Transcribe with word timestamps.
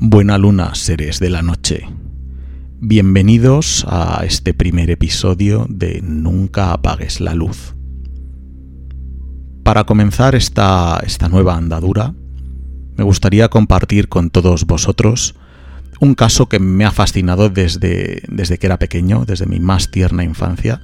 Buena 0.00 0.38
luna, 0.38 0.76
seres 0.76 1.18
de 1.18 1.28
la 1.28 1.42
noche. 1.42 1.88
Bienvenidos 2.78 3.84
a 3.88 4.22
este 4.24 4.54
primer 4.54 4.92
episodio 4.92 5.66
de 5.68 6.00
Nunca 6.04 6.72
apagues 6.72 7.20
la 7.20 7.34
luz. 7.34 7.74
Para 9.64 9.82
comenzar 9.82 10.36
esta, 10.36 11.02
esta 11.04 11.28
nueva 11.28 11.56
andadura, 11.56 12.14
me 12.96 13.02
gustaría 13.02 13.48
compartir 13.48 14.08
con 14.08 14.30
todos 14.30 14.66
vosotros 14.66 15.34
un 15.98 16.14
caso 16.14 16.48
que 16.48 16.60
me 16.60 16.84
ha 16.84 16.92
fascinado 16.92 17.48
desde, 17.48 18.22
desde 18.28 18.58
que 18.58 18.68
era 18.68 18.78
pequeño, 18.78 19.24
desde 19.24 19.46
mi 19.46 19.58
más 19.58 19.90
tierna 19.90 20.22
infancia. 20.22 20.80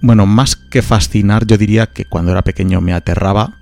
Bueno, 0.00 0.24
más 0.24 0.56
que 0.56 0.80
fascinar, 0.80 1.46
yo 1.46 1.58
diría 1.58 1.88
que 1.88 2.06
cuando 2.06 2.30
era 2.30 2.40
pequeño 2.40 2.80
me 2.80 2.94
aterraba 2.94 3.58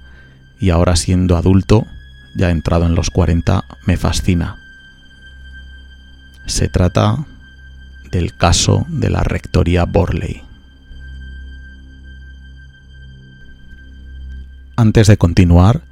y 0.61 0.71
ahora 0.71 0.95
siendo 0.95 1.37
adulto 1.37 1.89
ya 2.35 2.51
entrado 2.51 2.87
en 2.87 2.95
los 2.95 3.11
40, 3.11 3.65
me 3.87 3.97
fascina. 3.97 4.57
Se 6.47 6.69
trata 6.69 7.25
del 8.11 8.37
caso 8.37 8.87
de 8.89 9.11
la 9.11 9.23
Rectoría 9.23 9.85
Borley. 9.85 10.43
Antes 14.77 15.07
de 15.07 15.17
continuar, 15.17 15.83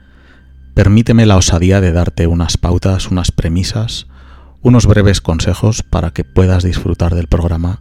permíteme 0.75 1.27
la 1.27 1.37
osadía 1.37 1.81
de 1.81 1.93
darte 1.93 2.27
unas 2.27 2.57
pautas, 2.57 3.11
unas 3.11 3.31
premisas, 3.31 4.07
unos 4.63 4.87
breves 4.87 5.21
consejos 5.21 5.83
para 5.83 6.11
que 6.11 6.25
puedas 6.25 6.63
disfrutar 6.63 7.15
del 7.15 7.27
programa 7.27 7.81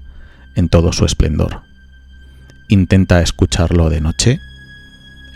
en 0.56 0.70
todo 0.70 0.94
su 0.94 1.06
esplendor. 1.06 1.64
Intenta 2.68 3.22
escucharlo 3.22 3.90
de 3.90 4.02
noche, 4.02 4.40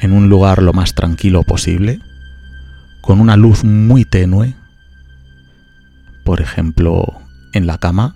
en 0.01 0.13
un 0.13 0.29
lugar 0.29 0.61
lo 0.61 0.73
más 0.73 0.93
tranquilo 0.93 1.43
posible, 1.43 1.99
con 3.03 3.19
una 3.19 3.35
luz 3.35 3.65
muy 3.65 4.05
tenue, 4.05 4.55
por 6.23 6.39
ejemplo, 6.39 7.19
en 7.51 7.67
la 7.67 7.77
cama, 7.77 8.15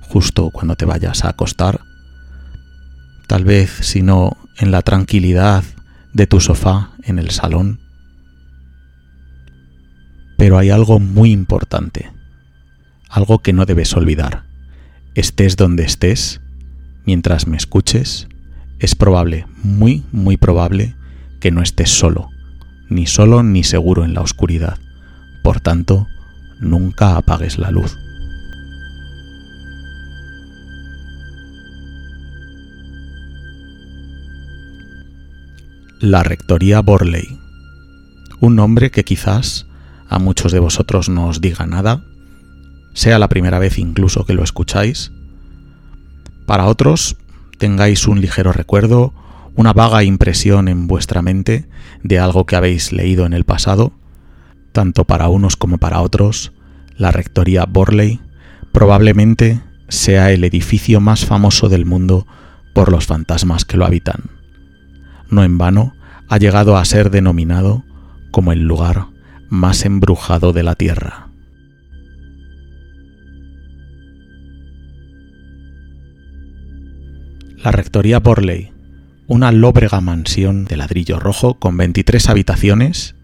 justo 0.00 0.48
cuando 0.48 0.76
te 0.76 0.86
vayas 0.86 1.24
a 1.24 1.28
acostar, 1.28 1.82
tal 3.26 3.44
vez 3.44 3.70
si 3.70 4.00
no 4.00 4.38
en 4.56 4.70
la 4.70 4.80
tranquilidad 4.80 5.62
de 6.14 6.26
tu 6.26 6.40
sofá 6.40 6.92
en 7.02 7.18
el 7.18 7.32
salón. 7.32 7.80
Pero 10.38 10.56
hay 10.56 10.70
algo 10.70 11.00
muy 11.00 11.30
importante, 11.30 12.10
algo 13.10 13.40
que 13.40 13.52
no 13.52 13.66
debes 13.66 13.94
olvidar. 13.94 14.44
Estés 15.14 15.58
donde 15.58 15.84
estés, 15.84 16.40
mientras 17.04 17.46
me 17.46 17.58
escuches, 17.58 18.28
es 18.78 18.94
probable, 18.94 19.46
muy, 19.62 20.02
muy 20.12 20.38
probable, 20.38 20.96
que 21.40 21.50
no 21.50 21.60
estés 21.60 21.90
solo 21.90 22.30
ni 22.88 23.06
solo 23.06 23.42
ni 23.42 23.64
seguro 23.64 24.04
en 24.04 24.14
la 24.14 24.20
oscuridad. 24.20 24.78
Por 25.42 25.60
tanto, 25.60 26.06
nunca 26.60 27.16
apagues 27.16 27.58
la 27.58 27.70
luz. 27.70 27.96
La 36.00 36.22
Rectoría 36.22 36.80
Borley. 36.80 37.38
Un 38.40 38.56
nombre 38.56 38.90
que 38.90 39.04
quizás 39.04 39.66
a 40.08 40.18
muchos 40.18 40.52
de 40.52 40.58
vosotros 40.58 41.08
no 41.08 41.28
os 41.28 41.40
diga 41.40 41.66
nada, 41.66 42.04
sea 42.92 43.18
la 43.18 43.28
primera 43.28 43.58
vez 43.58 43.78
incluso 43.78 44.24
que 44.24 44.34
lo 44.34 44.44
escucháis. 44.44 45.12
Para 46.46 46.66
otros 46.66 47.16
tengáis 47.58 48.06
un 48.06 48.20
ligero 48.20 48.52
recuerdo 48.52 49.14
una 49.56 49.72
vaga 49.72 50.04
impresión 50.04 50.68
en 50.68 50.86
vuestra 50.86 51.22
mente 51.22 51.68
de 52.04 52.20
algo 52.20 52.46
que 52.46 52.54
habéis 52.54 52.92
leído 52.92 53.26
en 53.26 53.32
el 53.32 53.44
pasado, 53.44 53.92
tanto 54.70 55.04
para 55.04 55.28
unos 55.28 55.56
como 55.56 55.78
para 55.78 56.00
otros, 56.02 56.52
la 56.96 57.10
Rectoría 57.10 57.64
Borley 57.64 58.20
probablemente 58.72 59.60
sea 59.88 60.30
el 60.30 60.44
edificio 60.44 61.00
más 61.00 61.24
famoso 61.24 61.68
del 61.68 61.86
mundo 61.86 62.26
por 62.74 62.92
los 62.92 63.06
fantasmas 63.06 63.64
que 63.64 63.76
lo 63.76 63.86
habitan. 63.86 64.30
No 65.30 65.42
en 65.42 65.58
vano 65.58 65.94
ha 66.28 66.38
llegado 66.38 66.76
a 66.76 66.84
ser 66.84 67.10
denominado 67.10 67.84
como 68.30 68.52
el 68.52 68.62
lugar 68.62 69.06
más 69.48 69.84
embrujado 69.84 70.52
de 70.52 70.62
la 70.62 70.74
Tierra. 70.74 71.28
La 77.56 77.70
Rectoría 77.70 78.18
Borley 78.18 78.73
una 79.26 79.52
lóbrega 79.52 80.00
mansión 80.00 80.64
de 80.64 80.76
ladrillo 80.76 81.18
rojo 81.18 81.54
con 81.54 81.76
23 81.76 82.28
habitaciones 82.28 83.14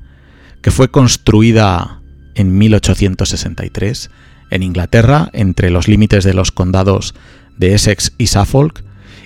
que 0.62 0.70
fue 0.70 0.90
construida 0.90 2.00
en 2.34 2.56
1863 2.56 4.10
en 4.50 4.62
Inglaterra 4.62 5.30
entre 5.32 5.70
los 5.70 5.88
límites 5.88 6.24
de 6.24 6.34
los 6.34 6.52
condados 6.52 7.14
de 7.56 7.74
Essex 7.74 8.12
y 8.18 8.26
Suffolk 8.26 8.82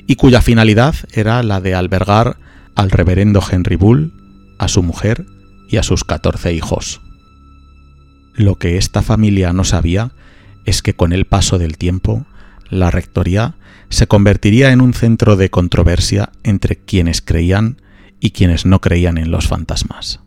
y 0.07 0.17
cuya 0.17 0.43
finalidad 0.43 0.95
era 1.13 1.43
la 1.43 1.61
de 1.61 1.75
albergar 1.75 2.37
al 2.75 2.91
reverendo 2.91 3.43
Henry 3.49 3.77
Bull, 3.77 4.13
a 4.59 4.69
su 4.69 4.83
mujer 4.83 5.25
y 5.69 5.77
a 5.79 5.83
sus 5.83 6.05
14 6.05 6.53
hijos. 6.53 7.01
Lo 8.35 8.57
que 8.57 8.77
esta 8.77 9.03
familia 9.03 9.53
no 9.53 9.65
sabía 9.65 10.13
es 10.65 10.83
que 10.83 10.95
con 10.95 11.13
el 11.13 11.25
paso 11.25 11.59
del 11.59 11.79
tiempo 11.79 12.27
la 12.75 12.91
rectoría 12.91 13.57
se 13.89 14.07
convertiría 14.07 14.73
en 14.73 14.81
un 14.81 14.95
centro 14.95 15.37
de 15.37 15.51
controversia 15.51 16.33
entre 16.43 16.77
quienes 16.77 17.23
creían 17.23 17.81
y 18.21 18.31
quienes 18.31 18.67
no 18.67 18.81
creían 18.81 19.19
en 19.19 19.31
los 19.31 19.47
fantasmas. 19.47 20.21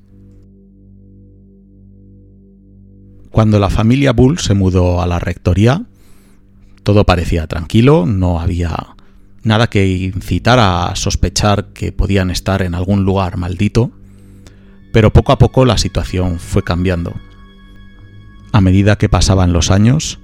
Cuando 3.31 3.59
la 3.59 3.69
familia 3.69 4.13
Bull 4.13 4.39
se 4.39 4.53
mudó 4.53 5.01
a 5.01 5.07
la 5.07 5.19
rectoría, 5.19 5.83
todo 6.83 7.05
parecía 7.05 7.47
tranquilo, 7.47 8.05
no 8.05 8.39
había 8.39 8.95
nada 9.43 9.67
que 9.67 9.87
incitara 9.87 10.87
a 10.87 10.95
sospechar 10.95 11.67
que 11.73 11.91
podían 11.91 12.31
estar 12.31 12.61
en 12.61 12.75
algún 12.75 13.03
lugar 13.03 13.37
maldito, 13.37 13.91
pero 14.93 15.11
poco 15.11 15.31
a 15.31 15.37
poco 15.37 15.65
la 15.65 15.77
situación 15.77 16.39
fue 16.39 16.63
cambiando. 16.63 17.13
A 18.53 18.61
medida 18.61 18.97
que 18.97 19.09
pasaban 19.09 19.53
los 19.53 19.69
años, 19.69 20.19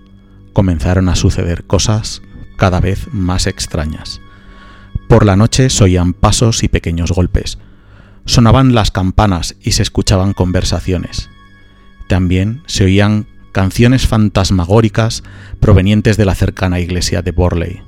comenzaron 0.54 1.10
a 1.10 1.16
suceder 1.16 1.66
cosas 1.66 2.22
cada 2.58 2.80
vez 2.80 3.08
más 3.12 3.48
extrañas. 3.48 4.22
Por 5.08 5.26
la 5.26 5.36
noche 5.36 5.70
se 5.70 5.84
oían 5.84 6.14
pasos 6.14 6.64
y 6.64 6.70
pequeños 6.70 7.12
golpes. 7.12 7.58
Sonaban 8.26 8.74
las 8.74 8.92
campanas 8.92 9.56
y 9.62 9.74
se 9.74 9.84
escuchaban 9.84 10.34
conversaciones. 10.34 11.30
También 12.08 12.64
se 12.68 12.86
oían 12.86 13.28
canciones 13.52 14.08
fantasmagóricas 14.08 15.24
provenientes 15.60 16.18
de 16.18 16.26
la 16.26 16.36
cercana 16.36 16.80
iglesia 16.80 17.22
de 17.22 17.32
Borley. 17.32 17.82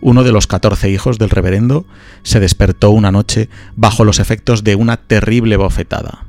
Uno 0.00 0.22
de 0.24 0.32
los 0.32 0.46
catorce 0.46 0.90
hijos 0.90 1.18
del 1.18 1.30
reverendo 1.30 1.86
se 2.22 2.40
despertó 2.40 2.90
una 2.90 3.10
noche 3.10 3.48
bajo 3.76 4.04
los 4.04 4.18
efectos 4.18 4.64
de 4.64 4.74
una 4.74 4.96
terrible 4.96 5.56
bofetada. 5.56 6.24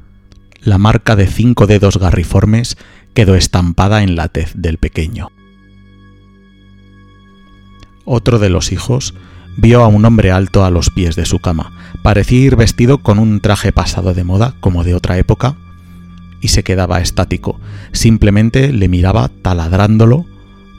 La 0.61 0.77
marca 0.77 1.15
de 1.15 1.27
cinco 1.27 1.67
dedos 1.67 1.97
garriformes 1.97 2.77
quedó 3.13 3.35
estampada 3.35 4.03
en 4.03 4.15
la 4.15 4.27
tez 4.27 4.51
del 4.55 4.77
pequeño. 4.77 5.31
Otro 8.05 8.39
de 8.39 8.49
los 8.49 8.71
hijos 8.71 9.13
vio 9.57 9.83
a 9.83 9.87
un 9.87 10.05
hombre 10.05 10.31
alto 10.31 10.63
a 10.65 10.71
los 10.71 10.89
pies 10.89 11.15
de 11.15 11.25
su 11.25 11.39
cama. 11.39 11.71
Parecía 12.01 12.39
ir 12.39 12.55
vestido 12.55 12.99
con 12.99 13.19
un 13.19 13.39
traje 13.39 13.71
pasado 13.71 14.13
de 14.13 14.23
moda, 14.23 14.55
como 14.59 14.83
de 14.83 14.95
otra 14.95 15.17
época, 15.17 15.55
y 16.41 16.47
se 16.47 16.63
quedaba 16.63 17.01
estático. 17.01 17.59
Simplemente 17.91 18.71
le 18.71 18.87
miraba 18.87 19.29
taladrándolo 19.41 20.25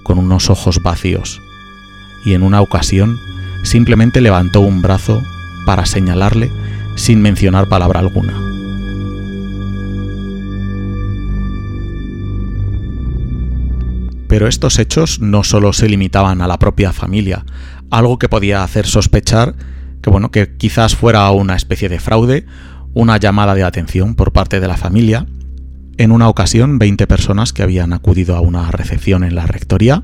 con 0.02 0.18
unos 0.18 0.50
ojos 0.50 0.82
vacíos. 0.82 1.40
Y 2.24 2.34
en 2.34 2.42
una 2.42 2.60
ocasión 2.60 3.18
simplemente 3.62 4.20
levantó 4.20 4.60
un 4.60 4.82
brazo 4.82 5.22
para 5.66 5.86
señalarle 5.86 6.50
sin 6.96 7.22
mencionar 7.22 7.68
palabra 7.68 8.00
alguna. 8.00 8.59
Pero 14.30 14.48
estos 14.48 14.78
hechos 14.78 15.20
no 15.20 15.44
solo 15.44 15.74
se 15.74 15.88
limitaban 15.88 16.40
a 16.40 16.46
la 16.46 16.58
propia 16.58 16.92
familia, 16.92 17.44
algo 17.90 18.18
que 18.18 18.30
podía 18.30 18.62
hacer 18.62 18.86
sospechar 18.86 19.56
que 20.02 20.10
bueno, 20.10 20.30
que 20.30 20.56
quizás 20.56 20.96
fuera 20.96 21.30
una 21.30 21.56
especie 21.56 21.88
de 21.88 22.00
fraude, 22.00 22.46
una 22.94 23.16
llamada 23.18 23.54
de 23.54 23.64
atención 23.64 24.14
por 24.14 24.32
parte 24.32 24.60
de 24.60 24.68
la 24.68 24.76
familia. 24.76 25.26
En 25.98 26.12
una 26.12 26.28
ocasión, 26.28 26.78
20 26.78 27.06
personas 27.06 27.52
que 27.52 27.62
habían 27.62 27.92
acudido 27.92 28.36
a 28.36 28.40
una 28.40 28.70
recepción 28.70 29.24
en 29.24 29.34
la 29.34 29.46
rectoría, 29.46 30.02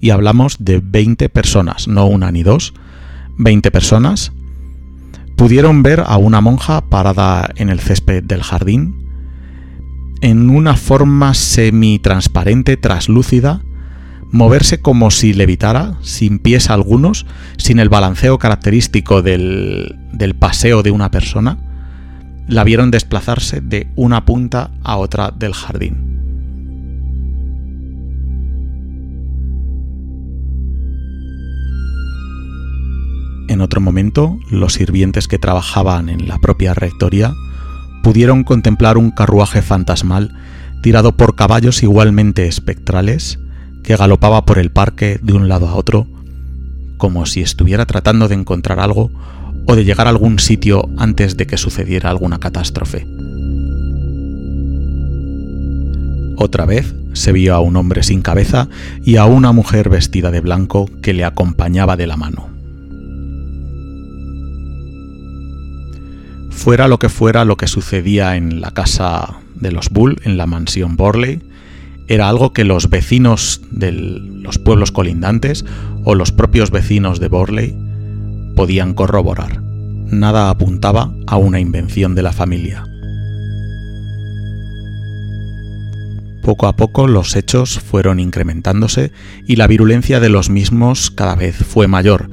y 0.00 0.10
hablamos 0.10 0.56
de 0.58 0.80
20 0.84 1.28
personas, 1.28 1.88
no 1.88 2.06
una 2.06 2.30
ni 2.30 2.42
dos, 2.42 2.74
20 3.38 3.70
personas, 3.70 4.32
pudieron 5.36 5.82
ver 5.82 6.04
a 6.06 6.18
una 6.18 6.40
monja 6.40 6.82
parada 6.82 7.50
en 7.56 7.68
el 7.68 7.80
césped 7.80 8.22
del 8.22 8.42
jardín, 8.42 9.01
en 10.22 10.50
una 10.50 10.76
forma 10.76 11.34
semi-transparente, 11.34 12.76
traslúcida, 12.76 13.60
moverse 14.30 14.80
como 14.80 15.10
si 15.10 15.34
levitara, 15.34 15.98
sin 16.00 16.38
pies 16.38 16.70
algunos, 16.70 17.26
sin 17.58 17.80
el 17.80 17.88
balanceo 17.88 18.38
característico 18.38 19.20
del, 19.20 19.96
del 20.12 20.34
paseo 20.34 20.84
de 20.84 20.92
una 20.92 21.10
persona, 21.10 21.58
la 22.46 22.62
vieron 22.62 22.92
desplazarse 22.92 23.60
de 23.60 23.88
una 23.96 24.24
punta 24.24 24.70
a 24.84 24.96
otra 24.96 25.32
del 25.32 25.54
jardín. 25.54 26.12
En 33.48 33.60
otro 33.60 33.80
momento, 33.80 34.38
los 34.50 34.74
sirvientes 34.74 35.26
que 35.26 35.38
trabajaban 35.38 36.08
en 36.08 36.28
la 36.28 36.38
propia 36.38 36.74
rectoría 36.74 37.34
pudieron 38.02 38.44
contemplar 38.44 38.98
un 38.98 39.10
carruaje 39.10 39.62
fantasmal 39.62 40.34
tirado 40.82 41.16
por 41.16 41.36
caballos 41.36 41.82
igualmente 41.82 42.46
espectrales 42.46 43.38
que 43.82 43.96
galopaba 43.96 44.44
por 44.44 44.58
el 44.58 44.70
parque 44.70 45.18
de 45.22 45.32
un 45.32 45.48
lado 45.48 45.68
a 45.68 45.74
otro, 45.74 46.06
como 46.98 47.26
si 47.26 47.40
estuviera 47.40 47.86
tratando 47.86 48.28
de 48.28 48.34
encontrar 48.34 48.80
algo 48.80 49.10
o 49.66 49.76
de 49.76 49.84
llegar 49.84 50.06
a 50.06 50.10
algún 50.10 50.38
sitio 50.38 50.88
antes 50.98 51.36
de 51.36 51.46
que 51.46 51.56
sucediera 51.56 52.10
alguna 52.10 52.38
catástrofe. 52.38 53.06
Otra 56.36 56.66
vez 56.66 56.94
se 57.12 57.30
vio 57.30 57.54
a 57.54 57.60
un 57.60 57.76
hombre 57.76 58.02
sin 58.02 58.22
cabeza 58.22 58.68
y 59.04 59.16
a 59.16 59.26
una 59.26 59.52
mujer 59.52 59.88
vestida 59.88 60.30
de 60.30 60.40
blanco 60.40 60.88
que 61.02 61.12
le 61.12 61.24
acompañaba 61.24 61.96
de 61.96 62.06
la 62.06 62.16
mano. 62.16 62.51
Fuera 66.52 66.86
lo 66.86 66.98
que 66.98 67.08
fuera 67.08 67.44
lo 67.44 67.56
que 67.56 67.66
sucedía 67.66 68.36
en 68.36 68.60
la 68.60 68.70
casa 68.70 69.40
de 69.56 69.72
los 69.72 69.90
Bull, 69.90 70.20
en 70.22 70.36
la 70.36 70.46
mansión 70.46 70.96
Borley, 70.96 71.40
era 72.06 72.28
algo 72.28 72.52
que 72.52 72.64
los 72.64 72.88
vecinos 72.88 73.62
de 73.70 73.90
los 73.90 74.58
pueblos 74.58 74.92
colindantes 74.92 75.64
o 76.04 76.14
los 76.14 76.30
propios 76.30 76.70
vecinos 76.70 77.18
de 77.20 77.28
Borley 77.28 77.76
podían 78.54 78.94
corroborar. 78.94 79.62
Nada 79.62 80.50
apuntaba 80.50 81.12
a 81.26 81.36
una 81.36 81.58
invención 81.58 82.14
de 82.14 82.22
la 82.22 82.32
familia. 82.32 82.84
Poco 86.42 86.66
a 86.66 86.76
poco 86.76 87.08
los 87.08 87.34
hechos 87.34 87.78
fueron 87.78 88.20
incrementándose 88.20 89.10
y 89.46 89.56
la 89.56 89.66
virulencia 89.66 90.20
de 90.20 90.28
los 90.28 90.50
mismos 90.50 91.10
cada 91.10 91.34
vez 91.34 91.56
fue 91.56 91.88
mayor, 91.88 92.28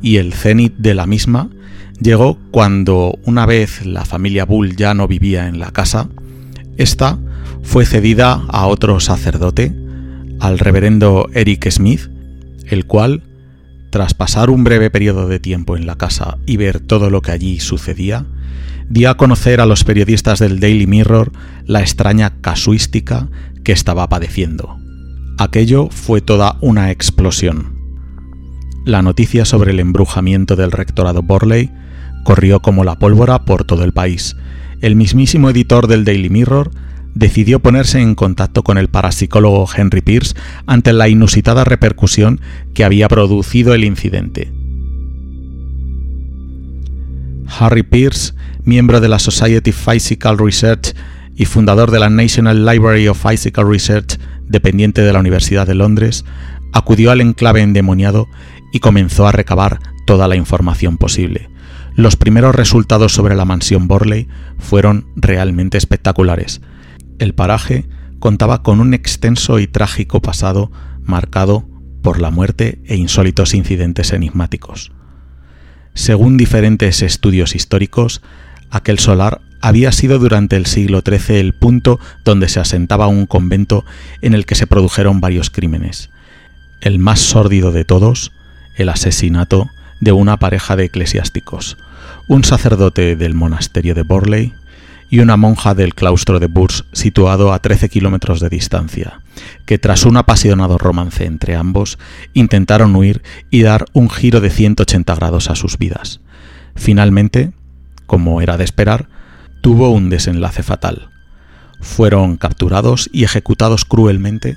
y 0.00 0.18
el 0.18 0.32
cenit 0.32 0.74
de 0.76 0.94
la 0.94 1.06
misma 1.06 1.48
llegó 2.00 2.38
cuando 2.50 3.18
una 3.24 3.46
vez 3.46 3.84
la 3.84 4.04
familia 4.04 4.44
Bull 4.44 4.76
ya 4.76 4.94
no 4.94 5.08
vivía 5.08 5.48
en 5.48 5.58
la 5.58 5.70
casa, 5.70 6.08
esta 6.76 7.18
fue 7.62 7.84
cedida 7.84 8.44
a 8.48 8.66
otro 8.66 9.00
sacerdote, 9.00 9.74
al 10.40 10.58
reverendo 10.58 11.28
Eric 11.34 11.70
Smith, 11.70 12.08
el 12.66 12.86
cual, 12.86 13.22
tras 13.90 14.14
pasar 14.14 14.50
un 14.50 14.64
breve 14.64 14.90
periodo 14.90 15.28
de 15.28 15.40
tiempo 15.40 15.76
en 15.76 15.86
la 15.86 15.96
casa 15.96 16.38
y 16.46 16.56
ver 16.56 16.80
todo 16.80 17.10
lo 17.10 17.22
que 17.22 17.32
allí 17.32 17.60
sucedía, 17.60 18.26
dio 18.88 19.10
a 19.10 19.16
conocer 19.16 19.60
a 19.60 19.66
los 19.66 19.84
periodistas 19.84 20.38
del 20.38 20.60
Daily 20.60 20.86
Mirror 20.86 21.32
la 21.66 21.80
extraña 21.80 22.40
casuística 22.40 23.28
que 23.64 23.72
estaba 23.72 24.08
padeciendo. 24.08 24.78
Aquello 25.36 25.88
fue 25.90 26.20
toda 26.20 26.56
una 26.60 26.90
explosión. 26.90 27.77
La 28.88 29.02
noticia 29.02 29.44
sobre 29.44 29.72
el 29.72 29.80
embrujamiento 29.80 30.56
del 30.56 30.72
rectorado 30.72 31.20
Borley 31.20 31.70
corrió 32.24 32.62
como 32.62 32.84
la 32.84 32.98
pólvora 32.98 33.44
por 33.44 33.64
todo 33.64 33.84
el 33.84 33.92
país. 33.92 34.34
El 34.80 34.96
mismísimo 34.96 35.50
editor 35.50 35.88
del 35.88 36.06
Daily 36.06 36.30
Mirror 36.30 36.70
decidió 37.14 37.60
ponerse 37.60 38.00
en 38.00 38.14
contacto 38.14 38.62
con 38.62 38.78
el 38.78 38.88
parapsicólogo 38.88 39.68
Henry 39.76 40.00
Pierce 40.00 40.34
ante 40.64 40.94
la 40.94 41.06
inusitada 41.06 41.64
repercusión 41.64 42.40
que 42.72 42.82
había 42.82 43.08
producido 43.08 43.74
el 43.74 43.84
incidente. 43.84 44.50
Harry 47.60 47.82
Pierce, 47.82 48.32
miembro 48.64 49.02
de 49.02 49.10
la 49.10 49.18
Society 49.18 49.68
of 49.68 49.86
Physical 49.86 50.38
Research 50.38 50.94
y 51.36 51.44
fundador 51.44 51.90
de 51.90 51.98
la 51.98 52.08
National 52.08 52.64
Library 52.64 53.06
of 53.08 53.22
Physical 53.22 53.68
Research, 53.68 54.18
dependiente 54.46 55.02
de 55.02 55.12
la 55.12 55.20
Universidad 55.20 55.66
de 55.66 55.74
Londres, 55.74 56.24
acudió 56.72 57.10
al 57.10 57.20
enclave 57.20 57.60
endemoniado 57.60 58.28
y 58.72 58.80
comenzó 58.80 59.26
a 59.26 59.32
recabar 59.32 59.80
toda 60.06 60.28
la 60.28 60.36
información 60.36 60.96
posible. 60.96 61.50
Los 61.94 62.16
primeros 62.16 62.54
resultados 62.54 63.12
sobre 63.12 63.34
la 63.34 63.44
mansión 63.44 63.88
Borley 63.88 64.28
fueron 64.58 65.06
realmente 65.16 65.78
espectaculares. 65.78 66.60
El 67.18 67.34
paraje 67.34 67.88
contaba 68.18 68.62
con 68.62 68.80
un 68.80 68.94
extenso 68.94 69.58
y 69.58 69.66
trágico 69.66 70.22
pasado 70.22 70.70
marcado 71.02 71.68
por 72.02 72.20
la 72.20 72.30
muerte 72.30 72.80
e 72.86 72.96
insólitos 72.96 73.54
incidentes 73.54 74.12
enigmáticos. 74.12 74.92
Según 75.94 76.36
diferentes 76.36 77.02
estudios 77.02 77.56
históricos, 77.56 78.22
aquel 78.70 78.98
solar 78.98 79.40
había 79.60 79.90
sido 79.90 80.18
durante 80.18 80.56
el 80.56 80.66
siglo 80.66 81.02
XIII 81.04 81.40
el 81.40 81.54
punto 81.54 81.98
donde 82.24 82.48
se 82.48 82.60
asentaba 82.60 83.08
un 83.08 83.26
convento 83.26 83.84
en 84.22 84.34
el 84.34 84.46
que 84.46 84.54
se 84.54 84.66
produjeron 84.66 85.20
varios 85.20 85.50
crímenes. 85.50 86.10
El 86.80 87.00
más 87.00 87.18
sórdido 87.18 87.72
de 87.72 87.84
todos, 87.84 88.30
el 88.78 88.88
asesinato 88.88 89.68
de 90.00 90.12
una 90.12 90.38
pareja 90.38 90.76
de 90.76 90.84
eclesiásticos, 90.84 91.76
un 92.28 92.44
sacerdote 92.44 93.16
del 93.16 93.34
monasterio 93.34 93.94
de 93.94 94.02
Borley 94.02 94.54
y 95.10 95.20
una 95.20 95.36
monja 95.36 95.74
del 95.74 95.94
claustro 95.94 96.38
de 96.38 96.46
Bourges 96.46 96.84
situado 96.92 97.52
a 97.52 97.60
13 97.60 97.88
kilómetros 97.88 98.40
de 98.40 98.48
distancia, 98.48 99.20
que 99.66 99.78
tras 99.78 100.04
un 100.04 100.16
apasionado 100.16 100.78
romance 100.78 101.24
entre 101.24 101.56
ambos 101.56 101.98
intentaron 102.34 102.94
huir 102.94 103.22
y 103.50 103.62
dar 103.62 103.86
un 103.92 104.10
giro 104.10 104.40
de 104.40 104.50
180 104.50 105.14
grados 105.14 105.50
a 105.50 105.56
sus 105.56 105.78
vidas. 105.78 106.20
Finalmente, 106.76 107.52
como 108.06 108.40
era 108.40 108.56
de 108.56 108.64
esperar, 108.64 109.08
tuvo 109.60 109.90
un 109.90 110.10
desenlace 110.10 110.62
fatal. 110.62 111.08
Fueron 111.80 112.36
capturados 112.36 113.08
y 113.12 113.24
ejecutados 113.24 113.84
cruelmente, 113.84 114.56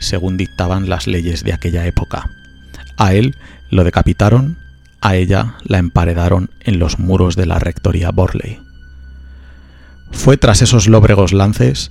según 0.00 0.36
dictaban 0.36 0.88
las 0.88 1.06
leyes 1.06 1.44
de 1.44 1.52
aquella 1.52 1.86
época. 1.86 2.28
A 2.96 3.14
él 3.14 3.36
lo 3.72 3.84
decapitaron 3.84 4.58
a 5.00 5.16
ella 5.16 5.56
la 5.64 5.78
emparedaron 5.78 6.50
en 6.60 6.78
los 6.78 7.00
muros 7.00 7.34
de 7.34 7.46
la 7.46 7.58
rectoría 7.58 8.12
Borley. 8.12 8.60
Fue 10.12 10.36
tras 10.36 10.62
esos 10.62 10.86
lóbregos 10.86 11.32
lances 11.32 11.90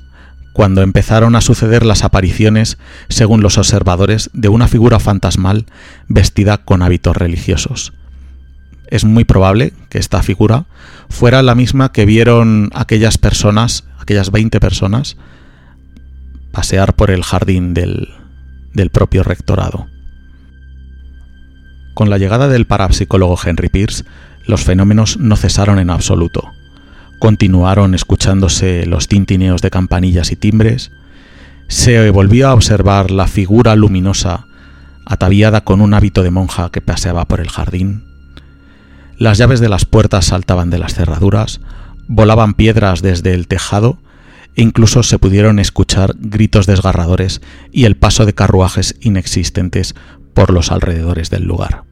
cuando 0.54 0.84
empezaron 0.84 1.36
a 1.36 1.42
suceder 1.42 1.86
las 1.86 2.04
apariciones, 2.04 2.78
según 3.10 3.42
los 3.42 3.58
observadores, 3.58 4.30
de 4.34 4.50
una 4.50 4.68
figura 4.68 5.00
fantasmal 5.00 5.66
vestida 6.08 6.60
con 6.60 6.84
hábitos 6.84 7.18
religiosos. 7.18 7.94
Es 8.88 9.04
muy 9.04 9.24
probable 9.24 9.74
que 9.90 9.98
esta 9.98 10.22
figura 10.22 10.66
fuera 11.10 11.42
la 11.42 11.56
misma 11.56 11.92
que 11.92 12.06
vieron 12.06 12.70
aquellas 12.74 13.18
personas, 13.18 13.86
aquellas 13.98 14.30
20 14.30 14.60
personas, 14.60 15.18
pasear 16.52 16.96
por 16.96 17.10
el 17.10 17.24
jardín 17.24 17.74
del, 17.74 18.10
del 18.74 18.92
propio 18.92 19.24
rectorado. 19.24 19.88
Con 22.02 22.10
la 22.10 22.18
llegada 22.18 22.48
del 22.48 22.66
parapsicólogo 22.66 23.38
Henry 23.46 23.70
Pierce, 23.70 24.06
los 24.48 24.64
fenómenos 24.64 25.18
no 25.18 25.36
cesaron 25.36 25.78
en 25.78 25.92
absoluto. 25.92 26.52
Continuaron 27.20 27.94
escuchándose 27.94 28.88
los 28.88 29.08
tintineos 29.08 29.62
de 29.62 29.70
campanillas 29.70 30.32
y 30.32 30.36
timbres, 30.36 30.90
se 31.68 32.10
volvió 32.10 32.48
a 32.48 32.56
observar 32.56 33.12
la 33.12 33.28
figura 33.28 33.76
luminosa 33.76 34.48
ataviada 35.06 35.62
con 35.62 35.80
un 35.80 35.94
hábito 35.94 36.24
de 36.24 36.32
monja 36.32 36.72
que 36.72 36.82
paseaba 36.82 37.26
por 37.26 37.40
el 37.40 37.52
jardín. 37.52 38.04
Las 39.20 39.38
llaves 39.38 39.60
de 39.60 39.70
las 39.70 39.86
puertas 39.86 40.26
saltaban 40.26 40.72
de 40.72 40.80
las 40.80 40.96
cerraduras, 40.96 41.62
volaban 42.08 42.56
piedras 42.56 43.04
desde 43.04 43.36
el 43.36 43.48
tejado 43.48 44.00
e 44.56 44.64
incluso 44.64 45.04
se 45.04 45.20
pudieron 45.20 45.60
escuchar 45.60 46.16
gritos 46.18 46.66
desgarradores 46.66 47.42
y 47.72 47.86
el 47.86 47.96
paso 47.96 48.26
de 48.26 48.34
carruajes 48.34 48.96
inexistentes 49.02 49.94
por 50.34 50.52
los 50.52 50.72
alrededores 50.72 51.30
del 51.30 51.44
lugar. 51.44 51.91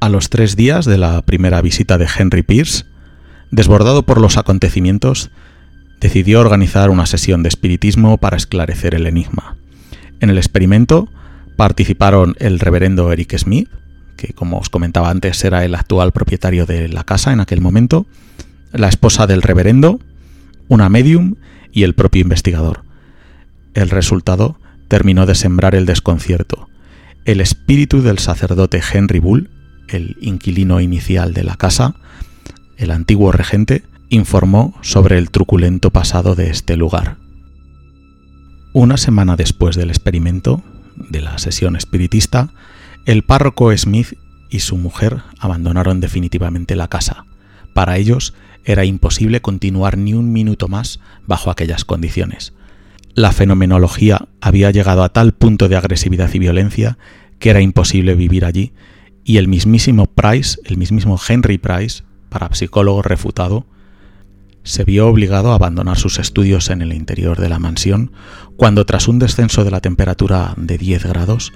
A 0.00 0.08
los 0.08 0.30
tres 0.30 0.54
días 0.54 0.84
de 0.84 0.96
la 0.96 1.22
primera 1.22 1.60
visita 1.60 1.98
de 1.98 2.06
Henry 2.06 2.44
Pierce, 2.44 2.84
desbordado 3.50 4.04
por 4.04 4.20
los 4.20 4.36
acontecimientos, 4.36 5.30
decidió 6.00 6.40
organizar 6.40 6.90
una 6.90 7.04
sesión 7.04 7.42
de 7.42 7.48
espiritismo 7.48 8.16
para 8.18 8.36
esclarecer 8.36 8.94
el 8.94 9.08
enigma. 9.08 9.56
En 10.20 10.30
el 10.30 10.38
experimento 10.38 11.08
participaron 11.56 12.36
el 12.38 12.60
reverendo 12.60 13.10
Eric 13.10 13.36
Smith, 13.38 13.68
que 14.16 14.32
como 14.34 14.58
os 14.58 14.68
comentaba 14.68 15.10
antes 15.10 15.42
era 15.44 15.64
el 15.64 15.74
actual 15.74 16.12
propietario 16.12 16.64
de 16.64 16.88
la 16.88 17.02
casa 17.02 17.32
en 17.32 17.40
aquel 17.40 17.60
momento, 17.60 18.06
la 18.72 18.88
esposa 18.88 19.26
del 19.26 19.42
reverendo, 19.42 19.98
una 20.68 20.88
medium 20.88 21.34
y 21.72 21.82
el 21.82 21.94
propio 21.94 22.22
investigador. 22.22 22.84
El 23.74 23.90
resultado 23.90 24.60
terminó 24.86 25.26
de 25.26 25.34
sembrar 25.34 25.74
el 25.74 25.86
desconcierto. 25.86 26.68
El 27.24 27.40
espíritu 27.40 28.00
del 28.00 28.18
sacerdote 28.18 28.80
Henry 28.92 29.18
Bull, 29.18 29.50
el 29.88 30.16
inquilino 30.20 30.80
inicial 30.80 31.34
de 31.34 31.44
la 31.44 31.56
casa, 31.56 31.94
el 32.76 32.90
antiguo 32.90 33.32
regente, 33.32 33.82
informó 34.08 34.74
sobre 34.82 35.18
el 35.18 35.30
truculento 35.30 35.90
pasado 35.90 36.34
de 36.34 36.50
este 36.50 36.76
lugar. 36.76 37.16
Una 38.72 38.96
semana 38.96 39.36
después 39.36 39.76
del 39.76 39.90
experimento, 39.90 40.62
de 40.96 41.20
la 41.20 41.38
sesión 41.38 41.76
espiritista, 41.76 42.50
el 43.06 43.22
párroco 43.22 43.76
Smith 43.76 44.14
y 44.50 44.60
su 44.60 44.76
mujer 44.76 45.22
abandonaron 45.38 46.00
definitivamente 46.00 46.76
la 46.76 46.88
casa. 46.88 47.24
Para 47.74 47.96
ellos 47.96 48.34
era 48.64 48.84
imposible 48.84 49.40
continuar 49.40 49.96
ni 49.96 50.14
un 50.14 50.32
minuto 50.32 50.68
más 50.68 51.00
bajo 51.26 51.50
aquellas 51.50 51.84
condiciones. 51.84 52.52
La 53.14 53.32
fenomenología 53.32 54.28
había 54.40 54.70
llegado 54.70 55.02
a 55.02 55.08
tal 55.08 55.32
punto 55.32 55.68
de 55.68 55.76
agresividad 55.76 56.32
y 56.34 56.38
violencia 56.38 56.98
que 57.38 57.50
era 57.50 57.60
imposible 57.60 58.14
vivir 58.14 58.44
allí 58.44 58.72
y 59.28 59.36
el 59.36 59.46
mismísimo 59.46 60.06
Price, 60.06 60.58
el 60.64 60.78
mismísimo 60.78 61.20
Henry 61.28 61.58
Price, 61.58 62.02
parapsicólogo 62.30 63.02
refutado, 63.02 63.66
se 64.62 64.84
vio 64.84 65.06
obligado 65.06 65.52
a 65.52 65.56
abandonar 65.56 65.98
sus 65.98 66.18
estudios 66.18 66.70
en 66.70 66.80
el 66.80 66.94
interior 66.94 67.38
de 67.38 67.50
la 67.50 67.58
mansión 67.58 68.10
cuando 68.56 68.86
tras 68.86 69.06
un 69.06 69.18
descenso 69.18 69.64
de 69.64 69.70
la 69.70 69.82
temperatura 69.82 70.54
de 70.56 70.78
10 70.78 71.04
grados 71.04 71.52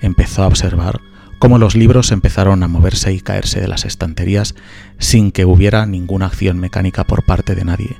empezó 0.00 0.42
a 0.42 0.46
observar 0.46 1.02
cómo 1.38 1.58
los 1.58 1.76
libros 1.76 2.12
empezaron 2.12 2.62
a 2.62 2.68
moverse 2.68 3.12
y 3.12 3.20
caerse 3.20 3.60
de 3.60 3.68
las 3.68 3.84
estanterías 3.84 4.54
sin 4.98 5.32
que 5.32 5.44
hubiera 5.44 5.84
ninguna 5.84 6.26
acción 6.26 6.58
mecánica 6.58 7.04
por 7.04 7.26
parte 7.26 7.54
de 7.54 7.66
nadie. 7.66 7.94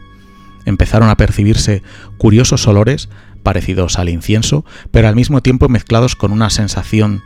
Empezaron 0.64 1.10
a 1.10 1.18
percibirse 1.18 1.82
curiosos 2.16 2.66
olores 2.66 3.10
parecidos 3.42 3.98
al 3.98 4.08
incienso, 4.08 4.64
pero 4.90 5.06
al 5.06 5.16
mismo 5.16 5.42
tiempo 5.42 5.68
mezclados 5.68 6.16
con 6.16 6.32
una 6.32 6.48
sensación 6.48 7.22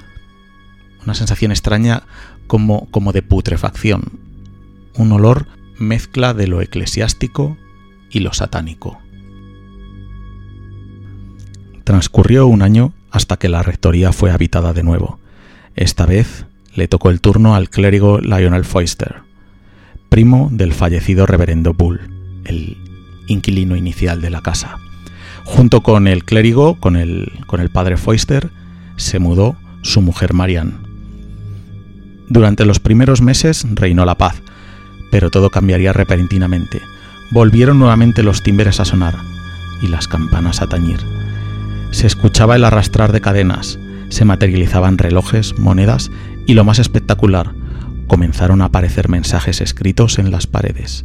una 1.06 1.14
sensación 1.14 1.52
extraña 1.52 2.02
como, 2.46 2.90
como 2.90 3.12
de 3.12 3.22
putrefacción, 3.22 4.20
un 4.96 5.12
olor 5.12 5.46
mezcla 5.78 6.34
de 6.34 6.48
lo 6.48 6.60
eclesiástico 6.60 7.56
y 8.10 8.20
lo 8.20 8.32
satánico. 8.32 8.98
Transcurrió 11.84 12.48
un 12.48 12.62
año 12.62 12.92
hasta 13.10 13.36
que 13.36 13.48
la 13.48 13.62
rectoría 13.62 14.12
fue 14.12 14.32
habitada 14.32 14.72
de 14.72 14.82
nuevo. 14.82 15.20
Esta 15.76 16.06
vez 16.06 16.46
le 16.74 16.88
tocó 16.88 17.10
el 17.10 17.20
turno 17.20 17.54
al 17.54 17.70
clérigo 17.70 18.18
Lionel 18.18 18.64
Foister, 18.64 19.22
primo 20.08 20.48
del 20.50 20.72
fallecido 20.72 21.26
reverendo 21.26 21.72
Bull, 21.72 22.00
el 22.44 22.76
inquilino 23.28 23.76
inicial 23.76 24.20
de 24.20 24.30
la 24.30 24.42
casa. 24.42 24.78
Junto 25.44 25.82
con 25.82 26.08
el 26.08 26.24
clérigo, 26.24 26.80
con 26.80 26.96
el, 26.96 27.30
con 27.46 27.60
el 27.60 27.70
padre 27.70 27.96
Foister, 27.96 28.50
se 28.96 29.20
mudó 29.20 29.56
su 29.82 30.02
mujer 30.02 30.34
Marianne. 30.34 30.85
Durante 32.28 32.64
los 32.64 32.80
primeros 32.80 33.22
meses 33.22 33.66
reinó 33.74 34.04
la 34.04 34.18
paz, 34.18 34.42
pero 35.10 35.30
todo 35.30 35.50
cambiaría 35.50 35.92
repentinamente. 35.92 36.80
Volvieron 37.30 37.78
nuevamente 37.78 38.22
los 38.22 38.42
timbres 38.42 38.80
a 38.80 38.84
sonar 38.84 39.14
y 39.82 39.88
las 39.88 40.08
campanas 40.08 40.62
a 40.62 40.66
tañir. 40.66 40.98
Se 41.90 42.06
escuchaba 42.06 42.56
el 42.56 42.64
arrastrar 42.64 43.12
de 43.12 43.20
cadenas, 43.20 43.78
se 44.08 44.24
materializaban 44.24 44.98
relojes, 44.98 45.58
monedas 45.58 46.10
y 46.46 46.54
lo 46.54 46.64
más 46.64 46.78
espectacular, 46.78 47.54
comenzaron 48.06 48.62
a 48.62 48.66
aparecer 48.66 49.08
mensajes 49.08 49.60
escritos 49.60 50.18
en 50.18 50.30
las 50.30 50.46
paredes. 50.46 51.04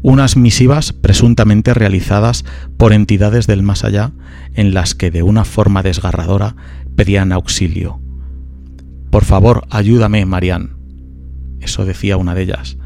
Unas 0.00 0.36
misivas 0.36 0.92
presuntamente 0.92 1.74
realizadas 1.74 2.44
por 2.76 2.92
entidades 2.92 3.46
del 3.46 3.62
más 3.62 3.84
allá 3.84 4.12
en 4.54 4.72
las 4.72 4.94
que 4.94 5.10
de 5.10 5.22
una 5.22 5.44
forma 5.44 5.82
desgarradora 5.82 6.54
pedían 6.94 7.32
auxilio. 7.32 8.00
Por 9.18 9.24
favor, 9.24 9.66
ayúdame, 9.70 10.24
Marianne. 10.26 10.68
Eso 11.58 11.84
decía 11.84 12.16
una 12.16 12.36
de 12.36 12.42
ellas. 12.42 12.76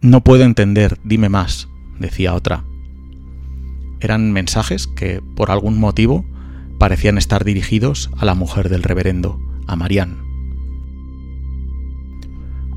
No 0.00 0.24
puedo 0.24 0.44
entender, 0.44 0.98
dime 1.04 1.28
más, 1.28 1.68
decía 1.98 2.32
otra. 2.32 2.64
Eran 4.00 4.32
mensajes 4.32 4.86
que, 4.86 5.20
por 5.36 5.50
algún 5.50 5.78
motivo, 5.78 6.24
parecían 6.78 7.18
estar 7.18 7.44
dirigidos 7.44 8.10
a 8.16 8.24
la 8.24 8.34
mujer 8.34 8.70
del 8.70 8.82
reverendo, 8.82 9.38
a 9.66 9.76
Marianne. 9.76 10.16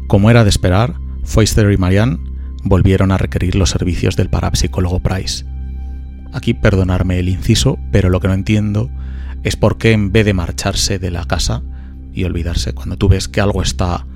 Como 0.10 0.30
era 0.30 0.44
de 0.44 0.50
esperar, 0.50 1.00
Foister 1.24 1.72
y 1.72 1.78
Marianne 1.78 2.20
volvieron 2.62 3.14
a 3.14 3.18
requerir 3.18 3.56
los 3.56 3.70
servicios 3.70 4.18
del 4.18 4.30
parapsicólogo 4.30 5.00
Price. 5.00 5.46
Aquí 6.34 6.54
perdonarme 6.54 7.20
el 7.20 7.30
inciso, 7.30 7.80
pero 7.94 8.10
lo 8.10 8.20
que 8.20 8.28
no 8.28 8.34
entiendo 8.34 8.90
es 9.44 9.56
por 9.56 9.78
qué 9.78 9.94
en 9.94 10.12
vez 10.12 10.26
de 10.26 10.34
marcharse 10.34 11.00
de 11.00 11.10
la 11.10 11.24
casa 11.24 11.64
y 12.18 12.24
olvidarse 12.24 12.74
cuando 12.74 12.98
tú 12.98 13.10
ves 13.10 13.28
que 13.28 13.42
algo 13.42 13.62
está 13.62 14.08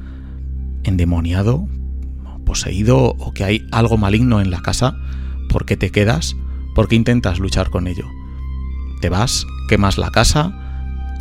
endemoniado, 0.84 1.68
poseído 2.48 2.98
o 2.98 3.32
que 3.32 3.44
hay 3.44 3.68
algo 3.72 3.96
maligno 3.96 4.42
en 4.42 4.50
la 4.50 4.64
casa, 4.64 4.98
¿por 5.50 5.68
qué 5.68 5.78
te 5.78 5.92
quedas? 5.92 6.36
¿Por 6.74 6.88
qué 6.88 6.96
intentas 6.96 7.38
luchar 7.38 7.70
con 7.70 7.86
ello? 7.86 8.08
Te 9.02 9.10
vas, 9.10 9.46
quemas 9.70 10.00
la 10.00 10.10
casa 10.10 10.52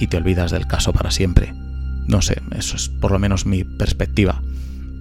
y 0.00 0.06
te 0.06 0.16
olvidas 0.16 0.52
del 0.52 0.66
caso 0.66 0.94
para 0.94 1.10
siempre. 1.10 1.52
No 2.08 2.22
sé, 2.22 2.40
eso 2.56 2.76
es 2.76 2.88
por 2.88 3.12
lo 3.12 3.18
menos 3.18 3.44
mi 3.44 3.62
perspectiva. 3.62 4.40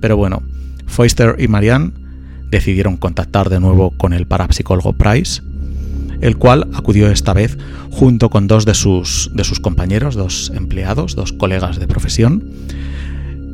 Pero 0.01 0.17
bueno, 0.17 0.43
Foister 0.85 1.37
y 1.39 1.47
Marianne 1.47 1.93
decidieron 2.51 2.97
contactar 2.97 3.47
de 3.47 3.61
nuevo 3.61 3.91
con 3.91 4.11
el 4.11 4.27
parapsicólogo 4.27 4.97
Price, 4.97 5.41
el 6.21 6.37
cual 6.37 6.67
acudió 6.73 7.09
esta 7.09 7.33
vez 7.33 7.57
junto 7.89 8.29
con 8.29 8.47
dos 8.47 8.65
de 8.65 8.73
sus, 8.73 9.31
de 9.33 9.43
sus 9.43 9.59
compañeros, 9.59 10.15
dos 10.15 10.51
empleados, 10.55 11.15
dos 11.15 11.33
colegas 11.33 11.79
de 11.79 11.87
profesión, 11.87 12.43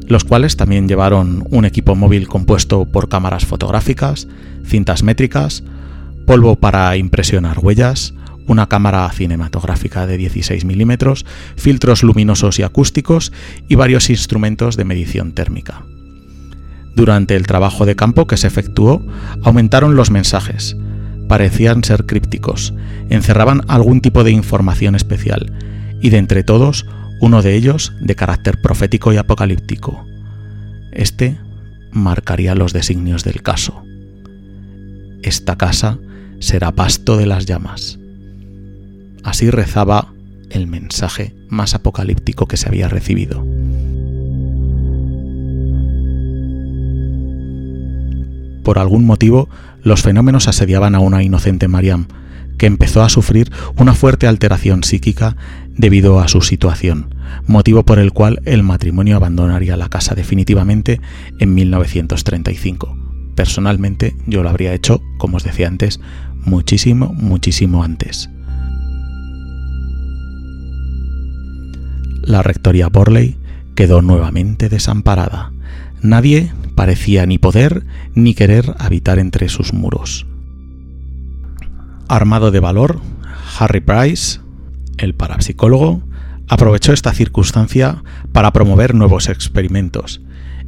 los 0.08 0.24
cuales 0.24 0.58
también 0.58 0.88
llevaron 0.88 1.46
un 1.50 1.66
equipo 1.66 1.96
móvil 1.96 2.28
compuesto 2.28 2.86
por 2.86 3.10
cámaras 3.10 3.46
fotográficas, 3.46 4.28
cintas 4.66 5.04
métricas, 5.04 5.64
polvo 6.26 6.56
para 6.56 6.96
impresionar 6.98 7.60
huellas, 7.60 8.14
una 8.48 8.68
cámara 8.68 9.10
cinematográfica 9.12 10.06
de 10.06 10.18
16 10.18 10.66
milímetros, 10.66 11.26
filtros 11.56 12.04
luminosos 12.04 12.60
y 12.60 12.64
acústicos 12.64 13.32
y 13.68 13.76
varios 13.76 14.10
instrumentos 14.10 14.78
de 14.78 14.86
medición 14.86 15.34
térmica. 15.34 15.84
Durante 16.96 17.36
el 17.36 17.46
trabajo 17.46 17.86
de 17.86 17.96
campo 17.96 18.28
que 18.28 18.38
se 18.38 18.48
efectuó, 18.48 19.06
aumentaron 19.44 19.96
los 19.96 20.12
mensajes. 20.12 20.78
Parecían 21.28 21.84
ser 21.84 22.06
crípticos, 22.06 22.74
encerraban 23.10 23.62
algún 23.68 24.02
tipo 24.02 24.24
de 24.24 24.32
información 24.32 24.96
especial, 24.96 25.52
y 26.02 26.10
de 26.10 26.18
entre 26.18 26.44
todos 26.44 26.86
uno 27.22 27.42
de 27.42 27.56
ellos 27.56 27.94
de 28.00 28.16
carácter 28.16 28.62
profético 28.62 29.14
y 29.14 29.18
apocalíptico. 29.18 30.06
Este 30.92 31.38
marcaría 31.92 32.56
los 32.56 32.74
designios 32.74 33.24
del 33.24 33.42
caso. 33.42 33.84
Esta 35.24 35.58
casa 35.58 35.98
será 36.40 36.72
pasto 36.72 37.18
de 37.18 37.26
las 37.26 37.46
llamas. 37.46 37.98
Así 39.24 39.50
rezaba 39.50 40.14
el 40.52 40.68
mensaje 40.68 41.36
más 41.50 41.74
apocalíptico 41.74 42.48
que 42.48 42.58
se 42.58 42.68
había 42.68 42.88
recibido. 42.88 43.44
Por 48.66 48.80
algún 48.80 49.06
motivo, 49.06 49.48
los 49.84 50.02
fenómenos 50.02 50.48
asediaban 50.48 50.96
a 50.96 51.00
una 51.00 51.22
inocente 51.22 51.68
Mariam, 51.68 52.08
que 52.58 52.66
empezó 52.66 53.04
a 53.04 53.10
sufrir 53.10 53.52
una 53.78 53.94
fuerte 53.94 54.26
alteración 54.26 54.84
psíquica 54.84 55.38
debido 55.78 56.20
a 56.20 56.28
su 56.28 56.42
situación, 56.42 57.14
motivo 57.46 57.84
por 57.84 58.00
el 58.00 58.12
cual 58.12 58.42
el 58.46 58.64
matrimonio 58.64 59.18
abandonaría 59.18 59.78
la 59.78 59.88
casa 59.88 60.16
definitivamente 60.16 61.00
en 61.38 61.54
1935. 61.54 62.98
Personalmente 63.36 64.16
yo 64.26 64.42
lo 64.42 64.50
habría 64.50 64.74
hecho, 64.74 65.00
como 65.20 65.38
os 65.38 65.44
decía 65.44 65.68
antes, 65.68 66.00
muchísimo, 66.44 67.14
muchísimo 67.14 67.84
antes. 67.84 68.32
La 72.24 72.42
rectoría 72.42 72.90
Borley 72.90 73.38
quedó 73.76 74.02
nuevamente 74.02 74.70
desamparada. 74.70 75.52
Nadie 76.02 76.52
parecía 76.76 77.26
ni 77.26 77.38
poder 77.38 77.86
ni 78.14 78.34
querer 78.34 78.76
habitar 78.80 79.20
entre 79.20 79.50
sus 79.50 79.74
muros. 79.74 80.28
Armado 82.08 82.52
de 82.52 82.60
valor, 82.60 83.00
Harry 83.60 83.80
Price, 83.80 84.40
el 84.98 85.16
parapsicólogo, 85.16 86.04
aprovechó 86.48 86.94
esta 86.94 87.14
circunstancia 87.14 88.04
para 88.32 88.54
promover 88.54 88.94
nuevos 88.94 89.30
experimentos. 89.30 90.22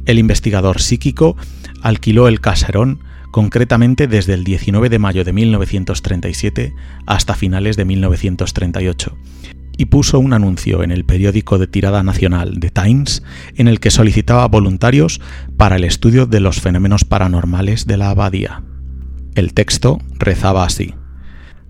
El 0.06 0.18
investigador 0.18 0.80
psíquico 0.80 1.36
alquiló 1.82 2.28
el 2.28 2.40
caserón 2.40 3.00
concretamente 3.30 4.08
desde 4.08 4.34
el 4.34 4.42
19 4.42 4.88
de 4.88 4.98
mayo 4.98 5.24
de 5.24 5.32
1937 5.32 6.74
hasta 7.06 7.34
finales 7.34 7.76
de 7.76 7.84
1938 7.84 9.16
y 9.78 9.86
puso 9.86 10.18
un 10.18 10.34
anuncio 10.34 10.82
en 10.82 10.90
el 10.90 11.06
periódico 11.06 11.56
de 11.56 11.66
tirada 11.66 12.02
nacional 12.02 12.60
The 12.60 12.70
Times 12.70 13.22
en 13.56 13.68
el 13.68 13.80
que 13.80 13.90
solicitaba 13.90 14.46
voluntarios 14.48 15.22
para 15.56 15.76
el 15.76 15.84
estudio 15.84 16.26
de 16.26 16.40
los 16.40 16.60
fenómenos 16.60 17.06
paranormales 17.06 17.86
de 17.86 17.96
la 17.96 18.10
abadía. 18.10 18.62
El 19.34 19.54
texto 19.54 19.98
rezaba 20.18 20.64
así 20.64 20.94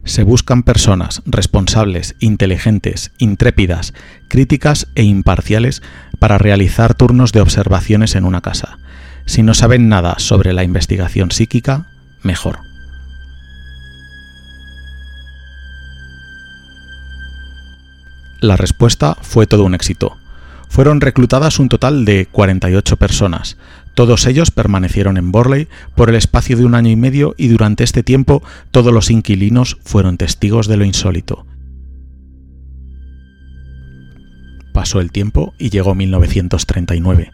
se 0.09 0.23
buscan 0.23 0.62
personas 0.62 1.23
responsables, 1.27 2.17
inteligentes, 2.19 3.12
intrépidas, 3.19 3.93
críticas 4.29 4.88
e 4.95 5.03
imparciales 5.03 5.83
para 6.19 6.38
realizar 6.38 6.95
turnos 6.95 7.33
de 7.33 7.43
observaciones 7.43 8.15
en 8.15 8.25
una 8.25 8.41
casa. 8.41 8.79
Si 9.27 9.43
no 9.43 9.53
saben 9.53 9.88
nada 9.88 10.19
sobre 10.19 10.55
la 10.55 10.65
investigación 10.65 11.31
psíquica, 11.31 11.88
mejor. 12.23 12.68
La 18.40 18.57
respuesta 18.57 19.16
fue 19.21 19.47
todo 19.47 19.64
un 19.64 19.75
éxito. 19.75 20.16
Fueron 20.68 21.00
reclutadas 21.00 21.59
un 21.59 21.68
total 21.68 22.04
de 22.04 22.26
48 22.30 22.97
personas, 22.97 23.57
todos 23.99 24.28
ellos 24.28 24.52
permanecieron 24.52 25.16
en 25.16 25.33
Borley 25.33 25.66
por 25.97 26.09
el 26.09 26.14
espacio 26.14 26.57
de 26.57 26.64
un 26.64 26.76
año 26.76 26.88
y 26.88 26.95
medio 26.95 27.35
y 27.37 27.49
durante 27.49 27.83
este 27.83 28.04
tiempo 28.04 28.45
todos 28.71 28.95
los 28.95 29.11
inquilinos 29.11 29.76
fueron 29.83 30.16
testigos 30.16 30.68
de 30.68 30.76
lo 30.76 30.85
insólito. 30.85 31.45
Pasó 34.73 35.00
el 35.00 35.11
tiempo 35.11 35.52
y 35.59 35.71
llegó 35.71 35.97
1939, 35.97 37.33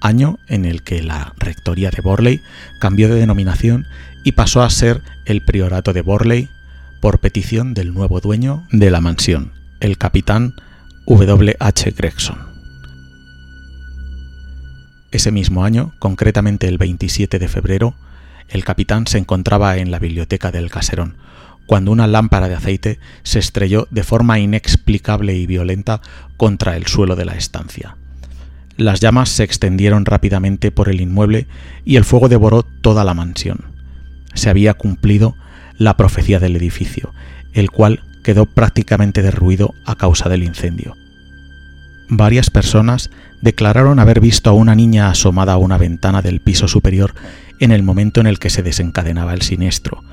año 0.00 0.40
en 0.48 0.64
el 0.64 0.82
que 0.82 1.00
la 1.00 1.32
rectoría 1.38 1.92
de 1.92 2.02
Borley 2.02 2.40
cambió 2.80 3.08
de 3.08 3.14
denominación 3.14 3.86
y 4.24 4.32
pasó 4.32 4.62
a 4.62 4.70
ser 4.70 5.02
el 5.26 5.44
priorato 5.44 5.92
de 5.92 6.02
Borley 6.02 6.48
por 7.00 7.20
petición 7.20 7.72
del 7.72 7.94
nuevo 7.94 8.18
dueño 8.18 8.66
de 8.72 8.90
la 8.90 9.00
mansión, 9.00 9.52
el 9.80 9.96
capitán 9.96 10.54
W. 11.06 11.56
H. 11.58 11.90
Gregson. 11.96 12.38
Ese 15.10 15.32
mismo 15.32 15.64
año, 15.64 15.92
concretamente 15.98 16.68
el 16.68 16.78
27 16.78 17.38
de 17.38 17.48
febrero, 17.48 17.94
el 18.48 18.64
capitán 18.64 19.06
se 19.06 19.18
encontraba 19.18 19.78
en 19.78 19.90
la 19.90 19.98
biblioteca 19.98 20.52
del 20.52 20.70
caserón, 20.70 21.16
cuando 21.66 21.92
una 21.92 22.06
lámpara 22.06 22.48
de 22.48 22.54
aceite 22.54 22.98
se 23.22 23.38
estrelló 23.38 23.88
de 23.90 24.04
forma 24.04 24.38
inexplicable 24.38 25.34
y 25.34 25.46
violenta 25.46 26.00
contra 26.36 26.76
el 26.76 26.86
suelo 26.86 27.16
de 27.16 27.24
la 27.24 27.34
estancia. 27.34 27.96
Las 28.76 29.00
llamas 29.00 29.30
se 29.30 29.44
extendieron 29.44 30.04
rápidamente 30.04 30.70
por 30.70 30.88
el 30.88 31.00
inmueble 31.00 31.46
y 31.84 31.96
el 31.96 32.04
fuego 32.04 32.28
devoró 32.28 32.62
toda 32.62 33.04
la 33.04 33.14
mansión. 33.14 33.64
Se 34.34 34.50
había 34.50 34.74
cumplido 34.74 35.36
la 35.76 35.96
profecía 35.96 36.38
del 36.38 36.56
edificio, 36.56 37.12
el 37.52 37.70
cual 37.70 38.02
quedó 38.30 38.46
prácticamente 38.46 39.22
derruido 39.22 39.74
a 39.84 39.96
causa 39.96 40.28
del 40.28 40.44
incendio. 40.44 40.96
Varias 42.08 42.48
personas 42.48 43.10
declararon 43.42 43.98
haber 43.98 44.20
visto 44.20 44.50
a 44.50 44.52
una 44.52 44.76
niña 44.76 45.10
asomada 45.10 45.54
a 45.54 45.56
una 45.56 45.78
ventana 45.78 46.22
del 46.22 46.40
piso 46.40 46.68
superior 46.68 47.12
en 47.58 47.72
el 47.72 47.82
momento 47.82 48.20
en 48.20 48.28
el 48.28 48.38
que 48.38 48.48
se 48.48 48.62
desencadenaba 48.62 49.34
el 49.34 49.42
siniestro. 49.42 50.04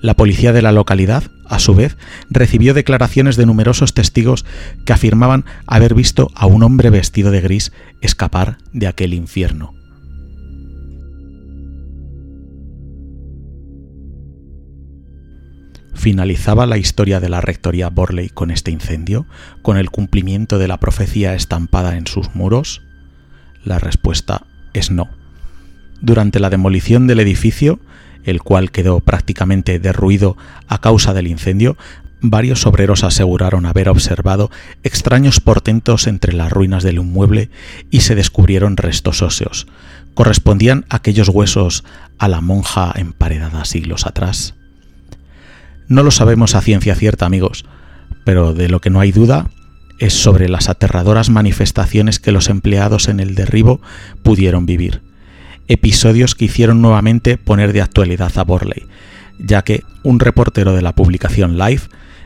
La 0.00 0.14
policía 0.14 0.54
de 0.54 0.62
la 0.62 0.72
localidad, 0.72 1.24
a 1.46 1.58
su 1.58 1.74
vez, 1.74 1.98
recibió 2.30 2.72
declaraciones 2.72 3.36
de 3.36 3.44
numerosos 3.44 3.92
testigos 3.92 4.46
que 4.86 4.94
afirmaban 4.94 5.44
haber 5.66 5.92
visto 5.92 6.30
a 6.34 6.46
un 6.46 6.62
hombre 6.62 6.88
vestido 6.88 7.30
de 7.30 7.42
gris 7.42 7.72
escapar 8.00 8.56
de 8.72 8.86
aquel 8.86 9.12
infierno. 9.12 9.74
¿Finalizaba 15.98 16.64
la 16.66 16.78
historia 16.78 17.18
de 17.18 17.28
la 17.28 17.40
Rectoría 17.40 17.90
Borley 17.90 18.28
con 18.28 18.52
este 18.52 18.70
incendio, 18.70 19.26
con 19.62 19.76
el 19.76 19.90
cumplimiento 19.90 20.60
de 20.60 20.68
la 20.68 20.78
profecía 20.78 21.34
estampada 21.34 21.96
en 21.96 22.06
sus 22.06 22.36
muros? 22.36 22.82
La 23.64 23.80
respuesta 23.80 24.44
es 24.74 24.92
no. 24.92 25.10
Durante 26.00 26.38
la 26.38 26.50
demolición 26.50 27.08
del 27.08 27.18
edificio, 27.18 27.80
el 28.22 28.42
cual 28.42 28.70
quedó 28.70 29.00
prácticamente 29.00 29.80
derruido 29.80 30.36
a 30.68 30.80
causa 30.80 31.14
del 31.14 31.26
incendio, 31.26 31.76
varios 32.20 32.64
obreros 32.64 33.02
aseguraron 33.02 33.66
haber 33.66 33.88
observado 33.88 34.52
extraños 34.84 35.40
portentos 35.40 36.06
entre 36.06 36.32
las 36.32 36.52
ruinas 36.52 36.84
del 36.84 36.98
inmueble 36.98 37.50
y 37.90 38.02
se 38.02 38.14
descubrieron 38.14 38.76
restos 38.76 39.20
óseos. 39.20 39.66
¿Correspondían 40.14 40.86
aquellos 40.90 41.28
huesos 41.28 41.82
a 42.18 42.28
la 42.28 42.40
monja 42.40 42.92
emparedada 42.94 43.64
siglos 43.64 44.06
atrás? 44.06 44.54
No 45.88 46.02
lo 46.02 46.10
sabemos 46.10 46.54
a 46.54 46.60
ciencia 46.60 46.94
cierta, 46.94 47.24
amigos, 47.24 47.64
pero 48.24 48.52
de 48.52 48.68
lo 48.68 48.80
que 48.80 48.90
no 48.90 49.00
hay 49.00 49.10
duda 49.10 49.48
es 49.98 50.12
sobre 50.12 50.48
las 50.48 50.68
aterradoras 50.68 51.30
manifestaciones 51.30 52.20
que 52.20 52.30
los 52.30 52.50
empleados 52.50 53.08
en 53.08 53.20
el 53.20 53.34
derribo 53.34 53.80
pudieron 54.22 54.66
vivir. 54.66 55.02
Episodios 55.66 56.34
que 56.34 56.44
hicieron 56.44 56.82
nuevamente 56.82 57.38
poner 57.38 57.72
de 57.72 57.82
actualidad 57.82 58.36
a 58.36 58.44
Borley, 58.44 58.86
ya 59.38 59.62
que 59.62 59.82
un 60.02 60.20
reportero 60.20 60.74
de 60.74 60.82
la 60.82 60.94
publicación 60.94 61.58
Live, 61.58 61.82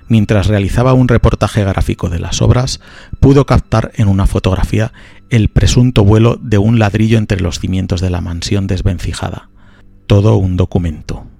mientras 0.08 0.48
realizaba 0.48 0.92
un 0.92 1.08
reportaje 1.08 1.64
gráfico 1.64 2.08
de 2.08 2.18
las 2.18 2.42
obras, 2.42 2.80
pudo 3.20 3.46
captar 3.46 3.92
en 3.94 4.08
una 4.08 4.26
fotografía 4.26 4.92
el 5.30 5.48
presunto 5.48 6.04
vuelo 6.04 6.38
de 6.42 6.58
un 6.58 6.78
ladrillo 6.78 7.16
entre 7.16 7.40
los 7.40 7.58
cimientos 7.58 8.00
de 8.00 8.10
la 8.10 8.20
mansión 8.20 8.66
desvencijada. 8.66 9.48
Todo 10.06 10.36
un 10.36 10.56
documento. 10.56 11.31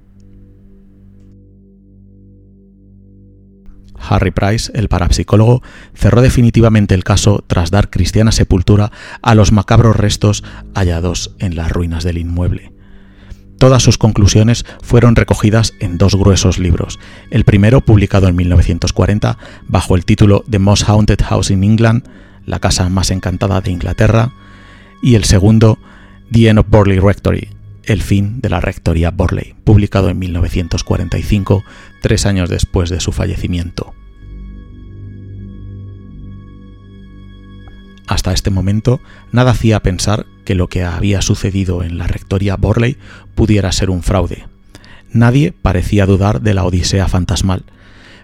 Harry 4.08 4.30
Price, 4.30 4.70
el 4.74 4.88
parapsicólogo, 4.88 5.62
cerró 5.94 6.22
definitivamente 6.22 6.94
el 6.94 7.04
caso 7.04 7.44
tras 7.46 7.70
dar 7.70 7.90
cristiana 7.90 8.32
sepultura 8.32 8.92
a 9.22 9.34
los 9.34 9.52
macabros 9.52 9.96
restos 9.96 10.44
hallados 10.74 11.34
en 11.38 11.56
las 11.56 11.70
ruinas 11.70 12.04
del 12.04 12.18
inmueble. 12.18 12.72
Todas 13.58 13.82
sus 13.82 13.96
conclusiones 13.96 14.66
fueron 14.82 15.14
recogidas 15.14 15.74
en 15.78 15.96
dos 15.96 16.16
gruesos 16.16 16.58
libros. 16.58 16.98
El 17.30 17.44
primero, 17.44 17.80
publicado 17.80 18.26
en 18.26 18.34
1940, 18.34 19.38
bajo 19.68 19.94
el 19.94 20.04
título 20.04 20.44
The 20.50 20.58
Most 20.58 20.88
Haunted 20.88 21.20
House 21.22 21.50
in 21.52 21.62
England, 21.62 22.02
la 22.44 22.58
casa 22.58 22.88
más 22.88 23.12
encantada 23.12 23.60
de 23.60 23.70
Inglaterra, 23.70 24.32
y 25.00 25.14
el 25.14 25.22
segundo, 25.24 25.78
The 26.32 26.48
End 26.48 26.58
of 26.58 26.66
Borley 26.68 26.98
Rectory, 26.98 27.50
el 27.84 28.02
fin 28.02 28.40
de 28.40 28.48
la 28.48 28.60
Rectoría 28.60 29.10
Borley, 29.10 29.54
publicado 29.64 30.08
en 30.08 30.18
1945, 30.18 31.64
tres 32.00 32.26
años 32.26 32.48
después 32.48 32.90
de 32.90 33.00
su 33.00 33.12
fallecimiento. 33.12 33.94
Hasta 38.06 38.32
este 38.32 38.50
momento, 38.50 39.00
nada 39.30 39.52
hacía 39.52 39.80
pensar 39.80 40.26
que 40.44 40.54
lo 40.54 40.68
que 40.68 40.84
había 40.84 41.22
sucedido 41.22 41.82
en 41.82 41.98
la 41.98 42.06
Rectoría 42.06 42.56
Borley 42.56 42.98
pudiera 43.34 43.72
ser 43.72 43.90
un 43.90 44.02
fraude. 44.02 44.46
Nadie 45.12 45.52
parecía 45.52 46.06
dudar 46.06 46.40
de 46.40 46.54
la 46.54 46.64
Odisea 46.64 47.08
fantasmal, 47.08 47.64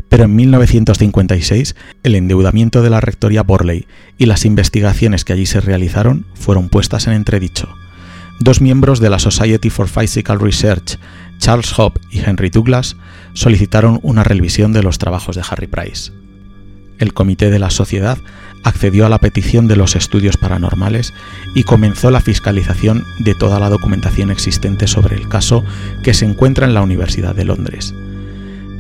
pero 0.09 0.25
en 0.25 0.37
1956 0.37 1.77
el 2.03 2.15
endeudamiento 2.15 2.83
de 2.83 2.91
la 2.91 3.01
Rectoría 3.01 3.43
Borley 3.43 3.87
y 4.17 4.27
las 4.27 4.45
investigaciones 4.45 5.25
que 5.25 5.33
allí 5.33 5.47
se 5.47 5.61
realizaron 5.61 6.27
fueron 6.35 6.69
puestas 6.69 7.07
en 7.07 7.13
entredicho 7.13 7.69
dos 8.41 8.61
miembros 8.61 9.01
de 9.01 9.11
la 9.11 9.19
Society 9.19 9.71
for 9.71 9.89
Physical 9.89 10.41
Research, 10.41 10.99
Charles 11.39 11.77
Hope 11.79 12.01
y 12.11 12.21
Henry 12.21 12.51
Douglas, 12.51 12.97
solicitaron 13.33 14.01
una 14.03 14.25
revisión 14.25 14.73
de 14.73 14.83
los 14.83 14.99
trabajos 14.99 15.37
de 15.37 15.43
Harry 15.49 15.67
Price. 15.67 16.13
El 16.99 17.15
comité 17.15 17.51
de 17.51 17.59
la 17.59 17.71
sociedad 17.71 18.19
accedió 18.65 19.07
a 19.07 19.09
la 19.09 19.19
petición 19.19 19.69
de 19.69 19.77
los 19.77 19.95
estudios 19.95 20.37
paranormales 20.37 21.15
y 21.55 21.63
comenzó 21.63 22.11
la 22.11 22.21
fiscalización 22.21 23.05
de 23.21 23.35
toda 23.35 23.61
la 23.61 23.69
documentación 23.69 24.31
existente 24.31 24.89
sobre 24.89 25.17
el 25.17 25.29
caso 25.29 25.65
que 26.03 26.15
se 26.15 26.25
encuentra 26.25 26.67
en 26.67 26.75
la 26.75 26.83
Universidad 26.83 27.35
de 27.35 27.45
Londres. 27.45 27.95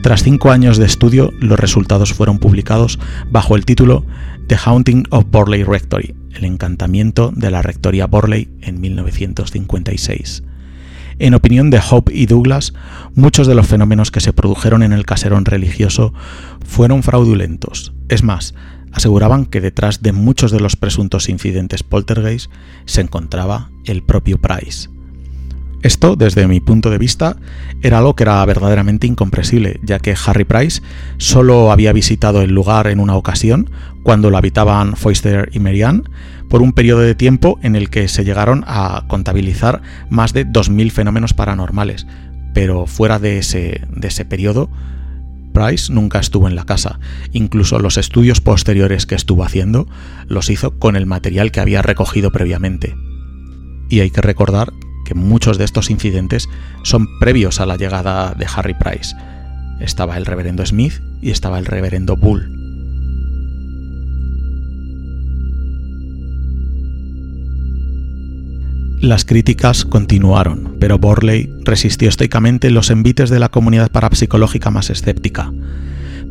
Tras 0.02 0.22
cinco 0.22 0.50
años 0.50 0.78
de 0.78 0.86
estudio, 0.86 1.32
los 1.38 1.58
resultados 1.58 2.12
fueron 2.12 2.38
publicados 2.38 2.98
bajo 3.30 3.56
el 3.56 3.64
título 3.64 4.04
The 4.46 4.56
Haunting 4.64 5.04
of 5.10 5.26
Borley 5.30 5.64
Rectory, 5.64 6.14
el 6.34 6.44
encantamiento 6.44 7.32
de 7.34 7.50
la 7.50 7.62
Rectoría 7.62 8.06
Borley 8.06 8.48
en 8.60 8.80
1956. 8.80 10.42
En 11.20 11.34
opinión 11.34 11.70
de 11.70 11.80
Hope 11.90 12.14
y 12.14 12.26
Douglas, 12.26 12.74
muchos 13.14 13.46
de 13.46 13.54
los 13.54 13.66
fenómenos 13.66 14.10
que 14.10 14.20
se 14.20 14.32
produjeron 14.32 14.82
en 14.82 14.92
el 14.92 15.04
caserón 15.04 15.44
religioso 15.44 16.14
fueron 16.64 17.02
fraudulentos. 17.02 17.92
Es 18.08 18.22
más, 18.22 18.54
aseguraban 18.92 19.46
que 19.46 19.60
detrás 19.60 20.00
de 20.02 20.12
muchos 20.12 20.52
de 20.52 20.60
los 20.60 20.76
presuntos 20.76 21.28
incidentes 21.28 21.82
poltergeist 21.82 22.50
se 22.84 23.00
encontraba 23.00 23.70
el 23.84 24.02
propio 24.02 24.38
Price. 24.38 24.88
Esto, 25.82 26.16
desde 26.16 26.48
mi 26.48 26.60
punto 26.60 26.90
de 26.90 26.98
vista, 26.98 27.36
era 27.82 27.98
algo 27.98 28.16
que 28.16 28.24
era 28.24 28.44
verdaderamente 28.44 29.06
incomprensible, 29.06 29.78
ya 29.82 30.00
que 30.00 30.16
Harry 30.26 30.44
Price 30.44 30.82
solo 31.18 31.70
había 31.70 31.92
visitado 31.92 32.42
el 32.42 32.50
lugar 32.50 32.88
en 32.88 32.98
una 32.98 33.14
ocasión, 33.14 33.70
cuando 34.02 34.30
lo 34.30 34.38
habitaban 34.38 34.96
Foyster 34.96 35.50
y 35.52 35.60
Marianne, 35.60 36.02
por 36.48 36.62
un 36.62 36.72
periodo 36.72 37.00
de 37.00 37.14
tiempo 37.14 37.60
en 37.62 37.76
el 37.76 37.90
que 37.90 38.08
se 38.08 38.24
llegaron 38.24 38.64
a 38.66 39.04
contabilizar 39.06 39.82
más 40.10 40.32
de 40.32 40.46
2.000 40.46 40.90
fenómenos 40.90 41.32
paranormales. 41.32 42.06
Pero 42.54 42.86
fuera 42.86 43.20
de 43.20 43.38
ese, 43.38 43.82
de 43.88 44.08
ese 44.08 44.24
periodo, 44.24 44.70
Price 45.52 45.92
nunca 45.92 46.18
estuvo 46.18 46.48
en 46.48 46.56
la 46.56 46.64
casa. 46.64 46.98
Incluso 47.32 47.78
los 47.78 47.98
estudios 47.98 48.40
posteriores 48.40 49.06
que 49.06 49.14
estuvo 49.14 49.44
haciendo 49.44 49.86
los 50.26 50.50
hizo 50.50 50.78
con 50.78 50.96
el 50.96 51.06
material 51.06 51.52
que 51.52 51.60
había 51.60 51.82
recogido 51.82 52.32
previamente. 52.32 52.96
Y 53.88 54.00
hay 54.00 54.10
que 54.10 54.20
recordar 54.20 54.72
que 55.08 55.14
muchos 55.14 55.56
de 55.56 55.64
estos 55.64 55.88
incidentes 55.88 56.50
son 56.82 57.06
previos 57.18 57.60
a 57.60 57.66
la 57.66 57.76
llegada 57.76 58.34
de 58.34 58.46
Harry 58.54 58.74
Price. 58.74 59.16
Estaba 59.80 60.18
el 60.18 60.26
reverendo 60.26 60.66
Smith 60.66 61.00
y 61.22 61.30
estaba 61.30 61.58
el 61.58 61.64
reverendo 61.64 62.14
Bull. 62.14 62.52
Las 69.00 69.24
críticas 69.24 69.86
continuaron, 69.86 70.76
pero 70.78 70.98
Borley 70.98 71.54
resistió 71.64 72.10
estoicamente 72.10 72.70
los 72.70 72.90
envites 72.90 73.30
de 73.30 73.38
la 73.38 73.48
comunidad 73.48 73.90
parapsicológica 73.90 74.70
más 74.70 74.90
escéptica. 74.90 75.50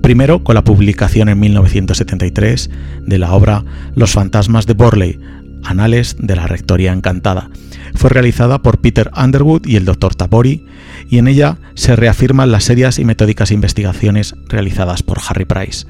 Primero 0.03 0.43
con 0.43 0.53
la 0.53 0.63
publicación 0.63 1.29
en 1.29 1.39
1973 1.39 2.69
de 3.07 3.17
la 3.17 3.33
obra 3.33 3.65
Los 3.95 4.11
fantasmas 4.11 4.67
de 4.67 4.73
Borley, 4.73 5.19
Anales 5.63 6.15
de 6.19 6.35
la 6.35 6.47
Rectoría 6.47 6.93
Encantada. 6.93 7.49
Fue 7.93 8.09
realizada 8.09 8.61
por 8.61 8.79
Peter 8.79 9.11
Underwood 9.15 9.65
y 9.65 9.75
el 9.75 9.85
Dr. 9.85 10.15
Tabori, 10.15 10.65
y 11.09 11.17
en 11.17 11.27
ella 11.27 11.57
se 11.75 11.95
reafirman 11.95 12.51
las 12.51 12.65
serias 12.65 12.99
y 12.99 13.05
metódicas 13.05 13.51
investigaciones 13.51 14.35
realizadas 14.47 15.03
por 15.03 15.19
Harry 15.27 15.45
Price. 15.45 15.85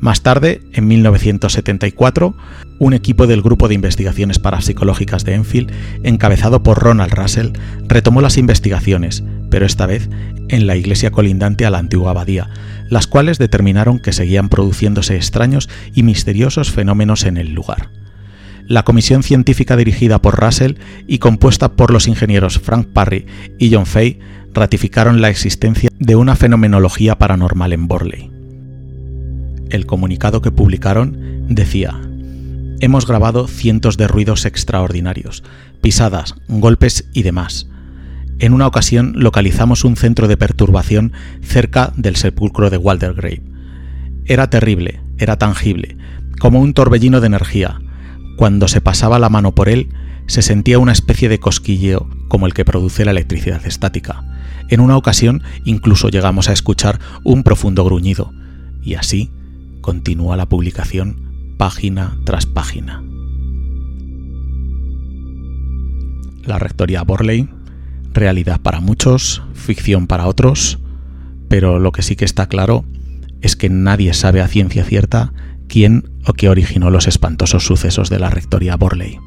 Más 0.00 0.22
tarde, 0.22 0.60
en 0.72 0.86
1974, 0.86 2.36
un 2.78 2.92
equipo 2.92 3.26
del 3.26 3.42
Grupo 3.42 3.68
de 3.68 3.74
Investigaciones 3.74 4.38
Parapsicológicas 4.38 5.24
de 5.24 5.34
Enfield, 5.34 5.72
encabezado 6.02 6.62
por 6.62 6.78
Ronald 6.78 7.14
Russell, 7.14 7.52
retomó 7.88 8.20
las 8.20 8.36
investigaciones, 8.36 9.22
pero 9.50 9.64
esta 9.64 9.86
vez 9.86 10.10
en 10.48 10.66
la 10.66 10.76
iglesia 10.76 11.10
colindante 11.10 11.64
a 11.64 11.70
la 11.70 11.78
antigua 11.78 12.10
abadía, 12.10 12.50
las 12.90 13.06
cuales 13.06 13.38
determinaron 13.38 13.98
que 13.98 14.12
seguían 14.12 14.48
produciéndose 14.48 15.16
extraños 15.16 15.70
y 15.94 16.02
misteriosos 16.02 16.70
fenómenos 16.70 17.24
en 17.24 17.36
el 17.36 17.54
lugar. 17.54 17.88
La 18.66 18.82
comisión 18.82 19.22
científica 19.22 19.76
dirigida 19.76 20.20
por 20.22 20.40
Russell 20.40 20.74
y 21.06 21.18
compuesta 21.18 21.72
por 21.72 21.90
los 21.90 22.08
ingenieros 22.08 22.58
Frank 22.58 22.88
Parry 22.88 23.26
y 23.58 23.72
John 23.72 23.86
Fay 23.86 24.18
ratificaron 24.54 25.20
la 25.20 25.28
existencia 25.28 25.90
de 25.98 26.16
una 26.16 26.34
fenomenología 26.34 27.18
paranormal 27.18 27.72
en 27.72 27.88
Borley. 27.88 28.30
El 29.70 29.86
comunicado 29.86 30.40
que 30.40 30.50
publicaron 30.50 31.46
decía, 31.48 32.00
Hemos 32.80 33.06
grabado 33.06 33.46
cientos 33.48 33.96
de 33.96 34.08
ruidos 34.08 34.44
extraordinarios, 34.46 35.42
pisadas, 35.80 36.34
golpes 36.48 37.08
y 37.12 37.22
demás. 37.22 37.68
En 38.38 38.52
una 38.52 38.66
ocasión 38.66 39.12
localizamos 39.16 39.84
un 39.84 39.96
centro 39.96 40.26
de 40.26 40.36
perturbación 40.36 41.12
cerca 41.42 41.92
del 41.96 42.16
sepulcro 42.16 42.70
de 42.70 42.78
Waldegrave. 42.78 43.42
Era 44.26 44.50
terrible, 44.50 45.00
era 45.18 45.38
tangible, 45.38 45.96
como 46.40 46.60
un 46.60 46.74
torbellino 46.74 47.20
de 47.20 47.26
energía. 47.26 47.80
Cuando 48.36 48.68
se 48.68 48.80
pasaba 48.80 49.18
la 49.18 49.28
mano 49.28 49.54
por 49.54 49.68
él, 49.68 49.90
se 50.26 50.42
sentía 50.42 50.78
una 50.78 50.92
especie 50.92 51.28
de 51.28 51.38
cosquilleo 51.38 52.08
como 52.28 52.46
el 52.46 52.54
que 52.54 52.64
produce 52.64 53.04
la 53.04 53.10
electricidad 53.10 53.64
estática. 53.66 54.24
En 54.68 54.80
una 54.80 54.96
ocasión 54.96 55.42
incluso 55.64 56.08
llegamos 56.08 56.48
a 56.48 56.52
escuchar 56.52 56.98
un 57.22 57.42
profundo 57.42 57.84
gruñido, 57.84 58.32
y 58.82 58.94
así 58.94 59.30
continúa 59.80 60.36
la 60.36 60.48
publicación 60.48 61.54
página 61.58 62.16
tras 62.24 62.46
página. 62.46 63.02
La 66.44 66.58
Rectoría 66.58 67.02
Borley, 67.02 67.48
realidad 68.12 68.60
para 68.60 68.80
muchos, 68.80 69.42
ficción 69.54 70.06
para 70.06 70.26
otros, 70.26 70.78
pero 71.48 71.78
lo 71.78 71.92
que 71.92 72.02
sí 72.02 72.16
que 72.16 72.24
está 72.24 72.48
claro 72.48 72.84
es 73.40 73.56
que 73.56 73.68
nadie 73.68 74.14
sabe 74.14 74.40
a 74.40 74.48
ciencia 74.48 74.84
cierta 74.84 75.32
quién 75.68 76.10
o 76.26 76.32
qué 76.32 76.48
originó 76.48 76.90
los 76.90 77.06
espantosos 77.06 77.64
sucesos 77.66 78.10
de 78.10 78.18
la 78.18 78.30
Rectoría 78.30 78.76
Borley. 78.76 79.18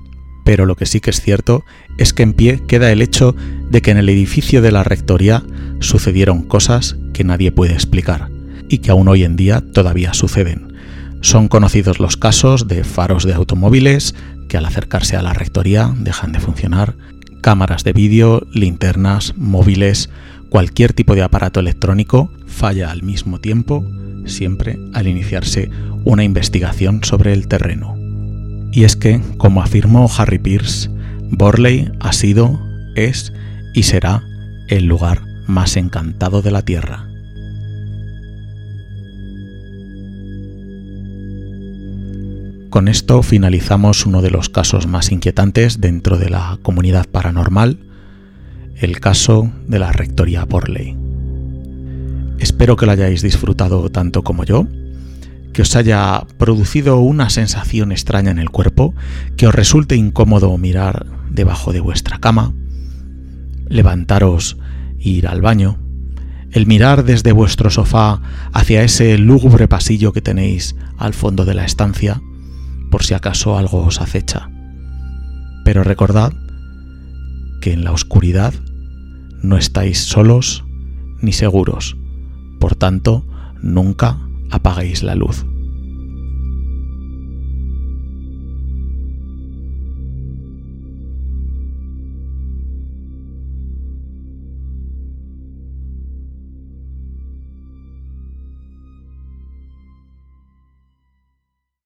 Pero 0.45 0.65
lo 0.65 0.75
que 0.75 0.85
sí 0.85 0.99
que 0.99 1.09
es 1.09 1.21
cierto 1.21 1.63
es 1.97 2.13
que 2.13 2.23
en 2.23 2.33
pie 2.33 2.63
queda 2.67 2.91
el 2.91 3.01
hecho 3.01 3.35
de 3.69 3.81
que 3.81 3.91
en 3.91 3.97
el 3.97 4.09
edificio 4.09 4.61
de 4.61 4.71
la 4.71 4.83
Rectoría 4.83 5.43
sucedieron 5.79 6.43
cosas 6.43 6.95
que 7.13 7.23
nadie 7.23 7.51
puede 7.51 7.73
explicar 7.73 8.29
y 8.69 8.79
que 8.79 8.91
aún 8.91 9.07
hoy 9.07 9.23
en 9.23 9.35
día 9.35 9.61
todavía 9.73 10.13
suceden. 10.13 10.73
Son 11.21 11.47
conocidos 11.47 11.99
los 11.99 12.15
casos 12.15 12.67
de 12.67 12.83
faros 12.83 13.23
de 13.23 13.33
automóviles 13.33 14.15
que 14.47 14.57
al 14.57 14.65
acercarse 14.65 15.17
a 15.17 15.21
la 15.21 15.33
rectoría 15.33 15.93
dejan 15.97 16.31
de 16.31 16.39
funcionar, 16.39 16.95
cámaras 17.41 17.83
de 17.83 17.93
vídeo, 17.93 18.47
linternas, 18.51 19.33
móviles, 19.35 20.09
cualquier 20.49 20.93
tipo 20.93 21.15
de 21.15 21.23
aparato 21.23 21.59
electrónico 21.59 22.31
falla 22.45 22.91
al 22.91 23.03
mismo 23.03 23.39
tiempo, 23.39 23.83
siempre 24.27 24.77
al 24.93 25.07
iniciarse 25.07 25.69
una 26.05 26.23
investigación 26.23 27.03
sobre 27.03 27.33
el 27.33 27.47
terreno. 27.47 27.95
Y 28.71 28.83
es 28.83 28.95
que, 28.95 29.21
como 29.37 29.61
afirmó 29.61 30.09
Harry 30.17 30.39
Pierce, 30.39 30.89
Borley 31.31 31.91
ha 31.99 32.13
sido, 32.13 32.59
es 32.95 33.33
y 33.73 33.83
será 33.83 34.23
el 34.67 34.85
lugar 34.85 35.21
más 35.47 35.77
encantado 35.77 36.41
de 36.41 36.51
la 36.51 36.61
Tierra. 36.61 37.07
Con 42.69 42.89
esto 42.89 43.23
finalizamos 43.23 44.05
uno 44.05 44.21
de 44.21 44.29
los 44.29 44.49
casos 44.49 44.87
más 44.87 45.11
inquietantes 45.11 45.81
dentro 45.81 46.17
de 46.17 46.29
la 46.29 46.59
comunidad 46.61 47.07
paranormal, 47.07 47.79
el 48.75 48.99
caso 48.99 49.51
de 49.67 49.79
la 49.79 49.91
Rectoría 49.91 50.45
Borley. 50.45 51.06
Espero 52.39 52.75
que 52.75 52.85
lo 52.85 52.91
hayáis 52.91 53.21
disfrutado 53.21 53.89
tanto 53.89 54.23
como 54.23 54.43
yo, 54.43 54.67
que 55.53 55.63
os 55.63 55.75
haya 55.75 56.25
producido 56.37 56.99
una 56.99 57.29
sensación 57.29 57.91
extraña 57.91 58.31
en 58.31 58.39
el 58.39 58.51
cuerpo, 58.51 58.93
que 59.37 59.47
os 59.47 59.55
resulte 59.55 59.95
incómodo 59.95 60.55
mirar 60.57 61.07
debajo 61.31 61.73
de 61.73 61.79
vuestra 61.79 62.19
cama, 62.19 62.53
levantaros 63.67 64.57
e 64.99 65.09
ir 65.09 65.27
al 65.27 65.41
baño, 65.41 65.79
el 66.51 66.67
mirar 66.67 67.03
desde 67.03 67.31
vuestro 67.31 67.69
sofá 67.69 68.21
hacia 68.53 68.83
ese 68.83 69.17
lúgubre 69.17 69.67
pasillo 69.67 70.13
que 70.13 70.21
tenéis 70.21 70.75
al 70.97 71.13
fondo 71.13 71.43
de 71.43 71.55
la 71.55 71.65
estancia, 71.65 72.21
por 72.91 73.03
si 73.03 73.13
acaso 73.13 73.57
algo 73.57 73.83
os 73.83 73.99
acecha. 73.99 74.49
Pero 75.65 75.83
recordad 75.83 76.33
que 77.61 77.73
en 77.73 77.83
la 77.83 77.91
oscuridad 77.91 78.53
no 79.41 79.57
estáis 79.57 79.99
solos 79.99 80.63
ni 81.19 81.33
seguros, 81.33 81.97
por 82.59 82.75
tanto, 82.75 83.23
nunca 83.61 84.17
apaguéis 84.51 85.03
la 85.03 85.15
luz. 85.15 85.45